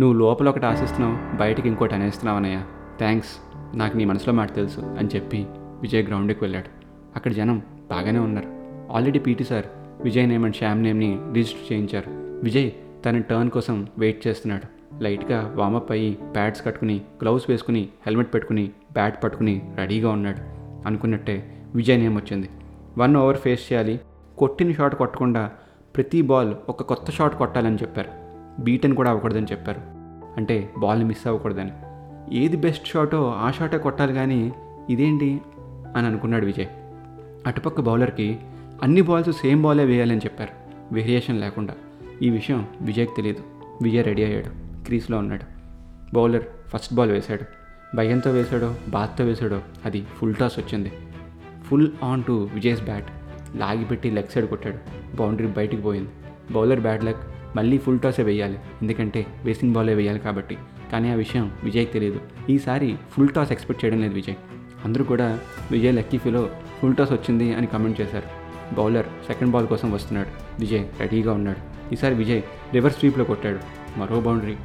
నువ్వు 0.00 0.18
లోపల 0.18 0.48
ఒకటి 0.48 0.66
ఆశిస్తున్నావు 0.66 1.36
బయటికి 1.36 1.68
ఇంకోటి 1.68 1.94
అనేస్తున్నావు 1.94 2.36
అన్నయ్య. 2.36 2.60
థ్యాంక్స్ 2.98 3.49
నాకు 3.74 3.96
నీ 3.96 4.04
మనసులో 4.04 4.34
మాట 4.34 4.54
తెలుసు 4.54 4.80
అని 4.80 5.08
చెప్పి 5.14 5.46
విజయ్ 5.54 6.06
గ్రౌండ్కి 6.06 6.44
వెళ్ళాడు. 6.44 6.70
అక్కడ 7.16 7.32
జనం 7.32 7.62
బాగానే 7.90 8.18
ఉన్నారు. 8.18 8.46
Already 8.92 9.18
PT 9.18 9.44
sir 9.44 9.64
Vijay 10.02 10.28
name 10.28 10.44
and 10.44 10.56
Shyam 10.56 10.82
నేమ్ని 10.82 11.18
register 11.32 11.72
చేయించారు. 11.72 12.10
విజయ్ 12.44 12.70
తన 13.04 13.18
టర్న్ 13.18 13.50
కోసం 13.50 13.86
వెయిట్ 13.98 14.26
చేస్తున్నాడు. 14.26 14.80
లైట్గా 15.02 15.52
వామప్ 15.56 15.92
అయ్యి 15.92 16.18
ప్యాడ్స్ 16.36 16.64
కట్టుకుని 16.64 16.96
గ్లౌస్ 16.96 17.50
వేసుకుని 17.50 17.80
హెల్మెట్ 17.80 18.34
పెట్టుకుని 18.34 18.70
బ్యాట్ 18.92 19.24
పట్టుకుని 19.24 19.62
రెడీగా 19.74 20.10
ఉన్నాడు. 20.10 20.38
అనుకున్నట్టే 20.86 21.62
విజయ్ 21.74 22.00
నేమ్ 22.00 22.16
వచ్చింది. 22.16 22.48
వన్ 22.98 23.16
ఓవర్ 23.16 23.36
ఫేస్ 23.36 23.72
చేయాలి. 23.72 24.00
కొట్టిన 24.38 24.72
షాట్ 24.72 24.94
కొట్టకుండా 24.94 25.50
ప్రతి 25.96 26.22
బాల్ 26.22 26.54
ఒక 26.68 26.82
కొత్త 26.82 27.10
షాట్ 27.10 27.34
కొట్టాలని 27.34 27.76
చెప్పారు. 27.76 28.08
బీటన్ 28.62 28.96
కూడా 28.96 29.10
అవ్వకూడదని 29.10 29.46
చెప్పారు. 29.52 29.80
అంటే 30.36 30.70
బాల్ని 30.78 31.04
మిస్ 31.04 31.26
అవ్వకూడదని. 31.26 31.70
ఏది 32.32 32.56
బెస్ట్ 32.56 32.86
షాటో 32.86 33.32
ఆ 33.32 33.50
షాటే 33.50 33.78
కొట్టాలి 33.78 34.14
కానీ 34.14 34.52
ఇదేంటి 34.90 35.40
అని 35.96 36.06
అనుకున్నాడు 36.06 36.46
విజయ్. 36.46 36.66
అటుపక్క 37.46 37.80
బౌలర్కి 37.80 38.38
అన్ని 38.82 39.00
బాల్స్ 39.00 39.32
సేమ్ 39.32 39.62
బాలే 39.62 39.84
వేయాలని 39.84 40.18
చెప్పారు. 40.18 40.50
వేరియేషన్ 40.94 41.40
లేకుండా. 41.40 41.74
ఈ 42.22 42.30
విషయం 42.30 42.66
విజయ్కి 42.80 43.12
తెలియదు 43.16 43.42
విజయ్ 43.82 44.04
రెడీ 44.04 44.24
అయ్యాడు. 44.24 44.46
క్రీస్లో 44.84 45.18
ఉన్నాడు. 45.18 45.44
బౌలర్ 46.14 46.42
ఫస్ట్ 46.68 46.94
బాల్ 46.94 47.10
వేశాడు. 47.10 47.44
భయంతో 47.96 48.30
వేశాడో 48.30 48.74
బాత్తో 48.88 49.24
వేశాడో 49.24 49.60
అది 49.84 50.06
ఫుల్ 50.16 50.34
టాస్ 50.34 50.58
వచ్చింది. 50.58 50.92
Full 51.64 51.90
on 52.02 52.24
to 52.24 52.50
Vijay's 52.54 52.82
bat 52.82 53.04
లాగిపెట్టి 53.56 54.10
leg 54.10 54.32
side 54.32 54.46
కొట్టాడు. 54.46 54.78
బౌండరీ 55.16 55.46
బయటికి 55.46 55.82
పోయింది. 55.82 56.10
బౌలర్ 56.52 56.80
బ్యాడ్ 56.80 57.04
లక్ 57.04 57.22
మళ్ళీ 57.56 57.78
ఫుల్ 57.78 58.00
టాసే 58.00 58.22
వేయాలి. 58.22 58.58
ఎందుకంటే 58.82 59.26
వేసింగ్ 59.44 59.72
బాలే 59.72 59.94
వేయాలి 59.94 60.18
కాబట్టి. 60.18 60.58
కానీ 60.92 61.10
ఆ 61.10 61.14
విషయం 61.14 61.50
విజయ్కి 61.64 61.92
తెలియదు. 61.92 62.20
ఈసారి 62.50 62.96
ఫుల్ 63.10 63.28
టాస్ 63.28 63.52
ఎక్స్పెక్ట్ 63.52 63.84
చేయడం 63.84 64.00
లేదు 64.00 64.14
విజయ్. 64.14 64.34
అందరూ 64.84 65.04
కూడా 65.04 65.38
విజయ్ 65.70 65.94
లక్కీ 65.94 66.18
ఫీలో 66.18 66.50
ఫుల్ 66.82 66.96
టాస్ 66.96 67.12
వచ్చింది 67.12 67.54
అని 67.54 67.66
కమెంట్ 67.66 68.00
చేశారు. 68.00 68.40
బౌలర్ 68.74 69.06
సెకండ్ 69.06 69.52
బాల్ 69.52 69.66
కోసం 69.66 69.92
వస్తున్నాడు. 69.92 70.28
విజయ్ 70.60 70.84
రెడీగా 71.00 71.32
ఉన్నాడు. 71.32 71.94
ఈసారి 71.94 72.14
విజయ్ 72.14 72.42
రివర్స్ 72.72 72.98
స్వీప్లో 72.98 73.24
కొట్టాడు. 73.24 73.58
మరో 73.98 74.20
బౌండరీ 74.20 74.56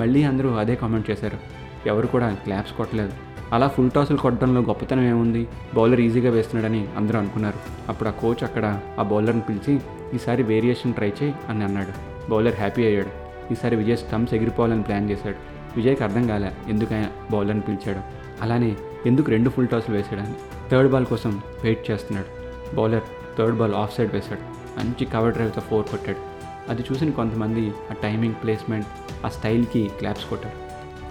మళ్ళీ 0.00 0.22
అందరూ 0.22 0.50
అదే 0.50 0.74
కామెంట్ 0.74 1.10
చేశారు. 1.10 1.38
ఎవరు 1.86 2.06
కూడా 2.06 2.34
క్లాప్స్ 2.44 2.72
కొట్టలేదు. 2.72 3.12
అలా 3.52 3.68
ఫుల్ 3.68 3.90
టాసులు 3.90 4.18
కొట్టడంలో 4.18 4.60
గొప్పతనం 4.60 5.04
ఏముంది? 5.04 5.48
బౌలర్ 5.74 6.00
ఈజీగా 6.00 6.30
వేస్తున్నాడని 6.30 6.88
అందరూ 6.96 7.18
అనుకున్నారు. 7.18 7.88
అప్పుడు 7.88 8.08
ఆ 8.08 8.12
కోచ్ 8.12 8.44
అక్కడ 8.44 8.80
ఆ 8.98 9.02
బౌలర్ని 9.02 9.42
పిలిచి 9.42 9.80
ఈసారి 10.14 10.42
వేరియేషన్ 10.42 10.94
ట్రై 10.94 11.12
చేయి 11.22 11.34
అని 11.48 11.64
అన్నాడు. 11.64 11.92
బౌలర్ 12.30 12.54
హ్యాపీ 12.54 12.84
అయ్యాడు. 12.84 13.24
ఈసారి 13.52 13.76
విజయ్ 13.76 13.96
స్టంప్స్ 13.96 14.34
ఎగిరిపోవాలని 14.34 14.82
ప్లాన్ 14.82 15.10
చేశాడు. 15.10 15.53
విజయ్కి 15.76 16.04
అర్థం 16.04 16.26
కాలే 16.26 16.52
ఎందుకు 16.68 16.94
ఆయన 16.94 17.06
బౌలర్ని 17.30 17.60
పిలిచాడు. 17.60 18.00
అలానే 18.42 18.76
ఎందుకు 19.06 19.30
రెండు 19.30 19.50
ఫుల్ 19.50 19.68
టాస్లు 19.68 19.96
వేసాడని. 19.96 20.34
థర్డ్ 20.70 20.90
బాల్ 20.90 21.06
కోసం 21.06 21.42
వెయిట్ 21.62 21.90
చేస్తున్నాడు. 21.90 22.30
Bowler 22.74 23.02
third 23.38 23.56
ball 23.56 23.74
off 23.74 23.96
side 23.96 24.12
వేశాడు. 24.14 24.40
మంచి 24.78 25.04
కవర్ 25.04 25.32
డ్రైవ్తో 25.32 25.60
ఫోర్ 25.60 25.86
కొట్టాడు. 25.86 26.34
అది 26.70 26.82
చూసిన 26.82 27.10
కొంతమంది 27.10 27.68
ఆ 27.68 27.94
టైమింగ్ 28.02 28.34
ప్లేస్మెంట్ 28.34 28.86
ఆ 29.26 29.28
స్టైల్కి 29.28 29.90
క్లాప్స్ 29.98 30.24
కొట్టాడు 30.24 30.64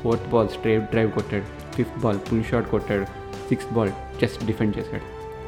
ఫోర్త్ 0.03 0.29
బాల్ 0.29 0.49
స్ట్రేట్ 0.49 0.83
డ్రైవ్ 0.83 1.11
కొట్టాడు. 1.11 1.73
ఫిఫ్త్ 1.73 1.99
బాల్ 1.99 2.19
పుల్ 2.31 2.43
షాట్ 2.43 2.69
కొట్టాడు. 2.69 3.03
సిక్స్త్ 3.49 3.73
బాల్ 3.73 3.91
జస్ట్ 4.21 4.45
డిఫెండ్ 4.45 4.77
చేశాడు. 4.77 5.01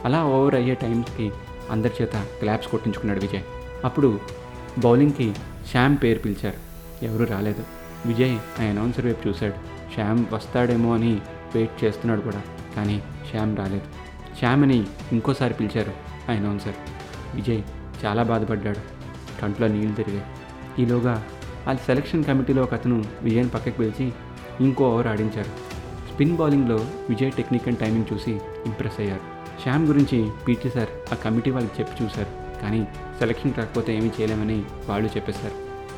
అలా 0.06 0.26
ఓవర్ 0.26 0.56
అయ్యే 0.56 0.74
టైంకి 0.74 1.32
అందరి 1.72 1.92
చేత 2.02 2.16
క్లాప్స్ 2.16 2.68
కొట్టించుకున్నాడు 2.68 3.20
విజయ్. 3.20 3.42
అప్పుడు 3.86 4.20
బౌలింగ్కి 4.80 5.34
శ్యామ్ 5.72 5.98
పేరు 6.04 6.20
పిలిచారు. 6.20 6.58
ఎవరూ 7.06 7.26
రాలేదు. 7.26 7.85
విజయ్ 8.06 8.38
ఆ 8.60 8.64
అనౌన్సర్ 8.64 9.06
వైపు 9.06 9.28
చూశాడు. 9.28 9.54
శ్యామ్ 9.94 10.26
వస్తాడేమో 10.34 10.94
అని 10.94 11.22
వెయిట్ 11.56 11.84
చేస్తున్నాడు 11.84 12.22
కూడా 12.22 12.42
కానీ 12.76 13.04
శ్యామ్ 13.32 13.58
రాలేదు. 13.58 13.86
శ్యామ్ 14.40 14.64
అని 14.64 14.84
ఇంకోసారి 15.12 15.54
పిలిచారు 15.54 15.92
ఆ 16.32 16.34
అనౌన్సర్. 16.34 16.74
విజయ్ 17.36 17.62
చాలా 18.06 18.24
బాధపడ్డాడు. 18.24 18.96
కంట్లో 19.42 19.68
నీళ్ళు 19.68 19.96
తిరిగాయి. 19.96 20.24
ఈలోగా 20.80 21.26
ఆ 21.68 21.74
సెలక్షన్ 21.74 22.24
కమిటీలో 22.24 22.64
ఒక 22.64 22.74
అతను 22.74 23.04
విజయ్ని 23.22 23.50
పక్కకు 23.50 23.78
పిలిచి 23.78 24.14
ఇంకో 24.62 24.90
ఓవర్ 24.90 25.08
ఆడించారు. 25.08 25.76
స్పిన్ 26.14 26.36
బౌలింగ్లో 26.36 26.76
విజయ్ 27.10 27.32
టెక్నిక్ 27.32 27.68
అండ్ 27.68 27.80
టైమింగ్ 27.80 28.06
చూసి 28.14 28.32
ఇంప్రెస్ 28.66 29.00
అయ్యారు. 29.00 29.22
శ్యామ్ 29.64 29.88
గురించి 29.88 30.30
పీటీ 30.48 30.70
సార్ 30.70 31.14
ఆ 31.14 31.16
కమిటీ 31.16 31.52
వాళ్ళకి 31.52 31.82
చెప్పి 31.82 32.04
చూశారు 32.04 32.62
కానీ 32.62 32.88
సెలక్షన్ 33.20 33.54
రాకపోతే 33.58 33.98
ఏమీ 33.98 34.08
చేయలేమని 34.08 34.64
వాళ్ళు 34.90 35.10
చెప్పేశారు. 35.10 35.54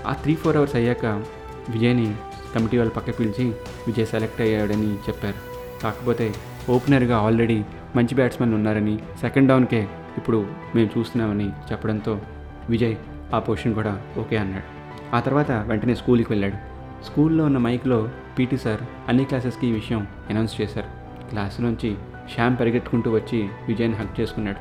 ఆ 0.07 0.13
త్రీ 0.13 0.35
ఫోర్ 0.35 0.57
అవర్స్ 0.57 0.75
అయ్యాక 0.75 1.23
విజయ్ని 1.69 2.15
కమిటీ 2.55 2.77
వాళ్ళు 2.77 2.93
పక్కకి 2.93 3.17
పిలిచి 3.17 3.49
విజయ్ 3.87 4.07
సెలెక్ట్ 4.07 4.41
అయ్యాడని 4.41 4.93
చెప్పారు. 4.93 5.57
కాకపోతే 5.83 6.33
ఓపెనర్గా 6.69 7.17
ఆల్రెడీ 7.17 7.63
మంచి 7.95 8.15
బ్యాట్స్మెన్ 8.15 8.53
ఉన్నారని 8.53 8.97
సెకండ్ 8.97 9.49
డౌన్కే 9.49 9.87
ఇప్పుడు 10.17 10.47
మేము 10.75 10.89
చూస్తున్నామని 10.97 11.49
చెప్పడంతో 11.49 12.21
విజయ్ 12.69 12.95
ఆ 13.33 13.39
పొజిషన్ 13.39 13.75
కూడా 13.75 14.01
ఓకే 14.17 14.37
అన్నాడు. 14.37 14.77
ఆ 15.15 15.19
తర్వాత 15.19 15.51
వెంటనే 15.51 15.95
స్కూల్కి 15.95 16.33
వెళ్ళాడు. 16.33 16.77
స్కూల్లో 17.05 17.45
ఉన్న 17.45 17.57
మైక్లో 17.57 18.09
పీటీ 18.39 18.57
సార్ 18.57 18.81
అన్ని 19.07 19.25
క్లాసెస్కి 19.25 19.67
ఈ 19.67 19.71
విషయం 19.71 20.07
అనౌన్స్ 20.29 20.61
చేశారు. 20.61 20.87
క్లాసులోంచి 21.29 21.95
శ్యామ్ 22.35 22.57
పరిగెట్టుకుంటూ 22.59 23.11
వచ్చి 23.11 23.49
విజయ్ని 23.67 23.95
హక్ 23.95 24.19
చేసుకున్నాడు. 24.19 24.57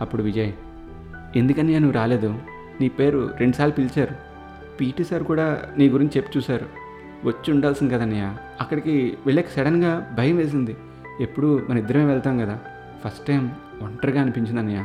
అప్పుడు 0.00 0.22
విజయ్ 0.22 0.52
ఎందుకని 1.36 1.80
నువ్వు 1.80 1.94
రాలేదు? 1.94 2.38
నీ 2.80 2.88
పేరు 2.88 3.30
రెండుసార్లు 3.40 3.74
పిలిచారు. 3.74 4.14
పీటీ 4.80 5.04
సార్ 5.04 5.22
కూడా 5.22 5.62
నీ 5.76 5.88
గురించి 5.88 6.12
చెప్పి 6.16 6.38
చూశారు. 6.38 6.66
వచ్చి 7.24 7.52
ఉండాల్సింది 7.52 7.94
కదన్నయ్య 7.94 8.36
అక్కడికి 8.60 9.18
వెళ్ళాక 9.26 9.46
సడన్గా 9.56 10.14
భయం 10.18 10.36
వేసింది. 10.36 10.76
ఎప్పుడు 11.20 11.66
మన 11.70 11.78
ఇద్దరమే 11.78 12.04
వెళ్తాం 12.04 12.38
కదా. 12.38 12.58
ఫస్ట్ 13.04 13.26
టైం 13.26 13.52
ఒంటరిగా 13.82 14.20
అనిపించింది 14.20 14.60
అన్నయ్య. 14.60 14.84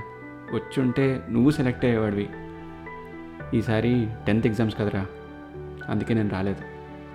వచ్చి 0.53 0.84
ఉంటే 0.84 1.23
నువ్వు 1.29 1.51
సెలెక్ట్ 1.51 1.86
అయ్యేవాడివి. 1.86 2.29
ఈసారి 3.58 4.08
టెన్త్ 4.27 4.47
ఎగ్జామ్స్ 4.47 4.77
కదరా. 4.77 5.06
అందుకే 5.89 6.13
నేను 6.13 6.29
రాలేదు. 6.29 6.62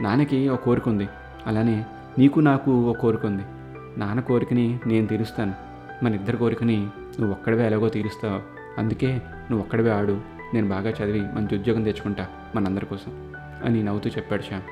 నాన్నకి 0.02 0.48
ఒక 0.48 0.60
కోరిక 0.60 0.88
ఉంది. 0.88 1.08
అలానే 1.46 1.84
నీకు 2.18 2.40
నాకు 2.40 2.90
ఒక 2.90 2.96
కోరిక 2.96 3.26
ఉంది. 3.26 3.42
నాన్న 4.00 4.20
కోరికని 4.20 4.80
నేను 4.86 5.06
తీరుస్తాను. 5.06 5.54
మన 6.04 6.14
ఇద్దరి 6.14 6.36
కోరికని 6.36 6.76
నువ్వు 6.96 7.30
ఒక్కడివే 7.30 7.66
ఎలాగో 7.66 7.88
తీరుస్తావు. 7.88 8.40
అందుకే 8.80 9.22
నువ్వు 9.50 9.58
ఒక్కడివే 9.58 9.90
ఆడు. 9.90 10.37
నేను 10.54 10.68
బాగా 10.68 10.90
చదివి 10.90 11.20
మంచి 11.20 11.58
ఉద్యోగం 11.58 11.82
తెచ్చుకుంటా 11.82 12.26
మనందరి 12.56 12.86
కోసం 12.86 13.34
అని 13.64 13.82
నవ్వుతూ 13.82 14.10
చెప్పాడు 14.10 14.42
శ్యామ్. 14.42 14.62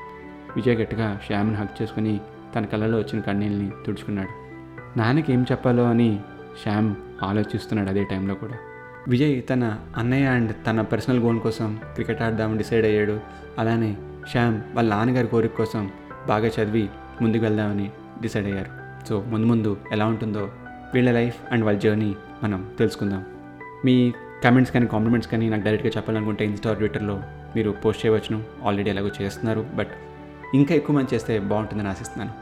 విజయ్ 0.57 0.79
గట్టిగా 0.79 1.21
శ్యామ్ని 1.27 1.57
హక్ 1.57 1.83
చేసుకుని 1.83 2.21
తన 2.57 2.65
కళ్ళలో 2.65 2.99
వచ్చిన 2.99 3.21
కన్నీళ్ళని 3.21 3.71
తుడుచుకున్నాడు. 3.87 4.47
నాన్నకి 4.99 5.33
ఏం 5.33 5.43
చెప్పాలో 5.43 5.85
అని 5.85 6.21
శ్యామ్ 6.63 6.95
ఆలోచిస్తున్నాడు 7.23 7.89
అదే 7.89 8.05
టైంలో 8.05 8.35
కూడా. 8.35 8.55
విజయ్ 9.09 9.43
తన 9.51 9.79
అన్నయ్య 9.97 10.27
అండ్ 10.27 10.55
తన 10.67 10.81
పర్సనల్ 10.81 11.19
గోల్ 11.19 11.41
కోసం 11.41 11.79
క్రికెట్ 11.95 12.23
ఆడదామని 12.23 12.59
డిసైడ్ 12.59 12.87
అయ్యాడు. 12.87 13.21
అలానే 13.59 13.97
శ్యామ్ 14.31 14.63
వాళ్ళ 14.75 14.91
నాన్నగారి 14.91 15.27
కోరిక 15.27 15.53
కోసం 15.57 15.91
బాగా 16.29 16.47
చదివి 16.47 16.89
ముందుకు 17.23 17.43
వెళ్దామని 17.43 17.91
డిసైడ్ 18.23 18.47
అయ్యారు. 18.47 19.07
సో 19.07 19.21
ముందు 19.21 19.47
ముందు 19.47 19.77
ఎలా 19.93 20.07
ఉంటుందో 20.07 20.51
వీళ్ళ 20.95 21.11
లైఫ్ 21.11 21.37
అండ్ 21.53 21.65
వాళ్ళ 21.65 21.79
జర్నీ 21.79 22.17
మనం 22.43 22.71
తెలుసుకుందాం. 22.79 23.25
మీ 23.85 24.13
కమెంట్స్ 24.47 24.75
కానీ 24.75 24.87
కాంప్లిమెంట్స్ 24.87 25.31
కానీ 25.31 25.49
నాకు 25.49 25.63
డైరెక్ట్గా 25.63 25.93
చెప్పాలనుకుంటే 25.97 26.45
ఇన్స్టా 26.45 26.75
ట్విట్టర్లో 26.75 27.23
మీరు 27.57 27.71
పోస్ట్ 27.85 28.07
చేయవచ్చును. 28.07 28.39
ఆల్రెడీ 28.65 28.91
ఎలాగో 28.91 29.11
చేస్తున్నారు. 29.21 29.67
బట్ 29.75 29.93
ఇంకా 30.55 30.75
ఎక్కువ 30.75 30.97
మంది 30.97 31.15
చేస్తే 31.15 31.39
బాగుంటుందని 31.53 31.89
ఆశిస్తున్నాను. 31.89 32.33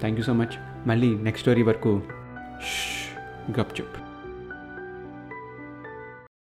థ్యాంక్ 0.00 0.18
యూ 0.20 0.24
సో 0.24 0.32
మచ్ 0.32 0.54
మళ్ళీ 0.88 1.10
నెక్స్ట్ 1.14 1.40
స్టోరీ 1.40 1.62
వరకు. 1.62 1.92
గప్ 3.60 3.72
చెప్ 3.80 3.96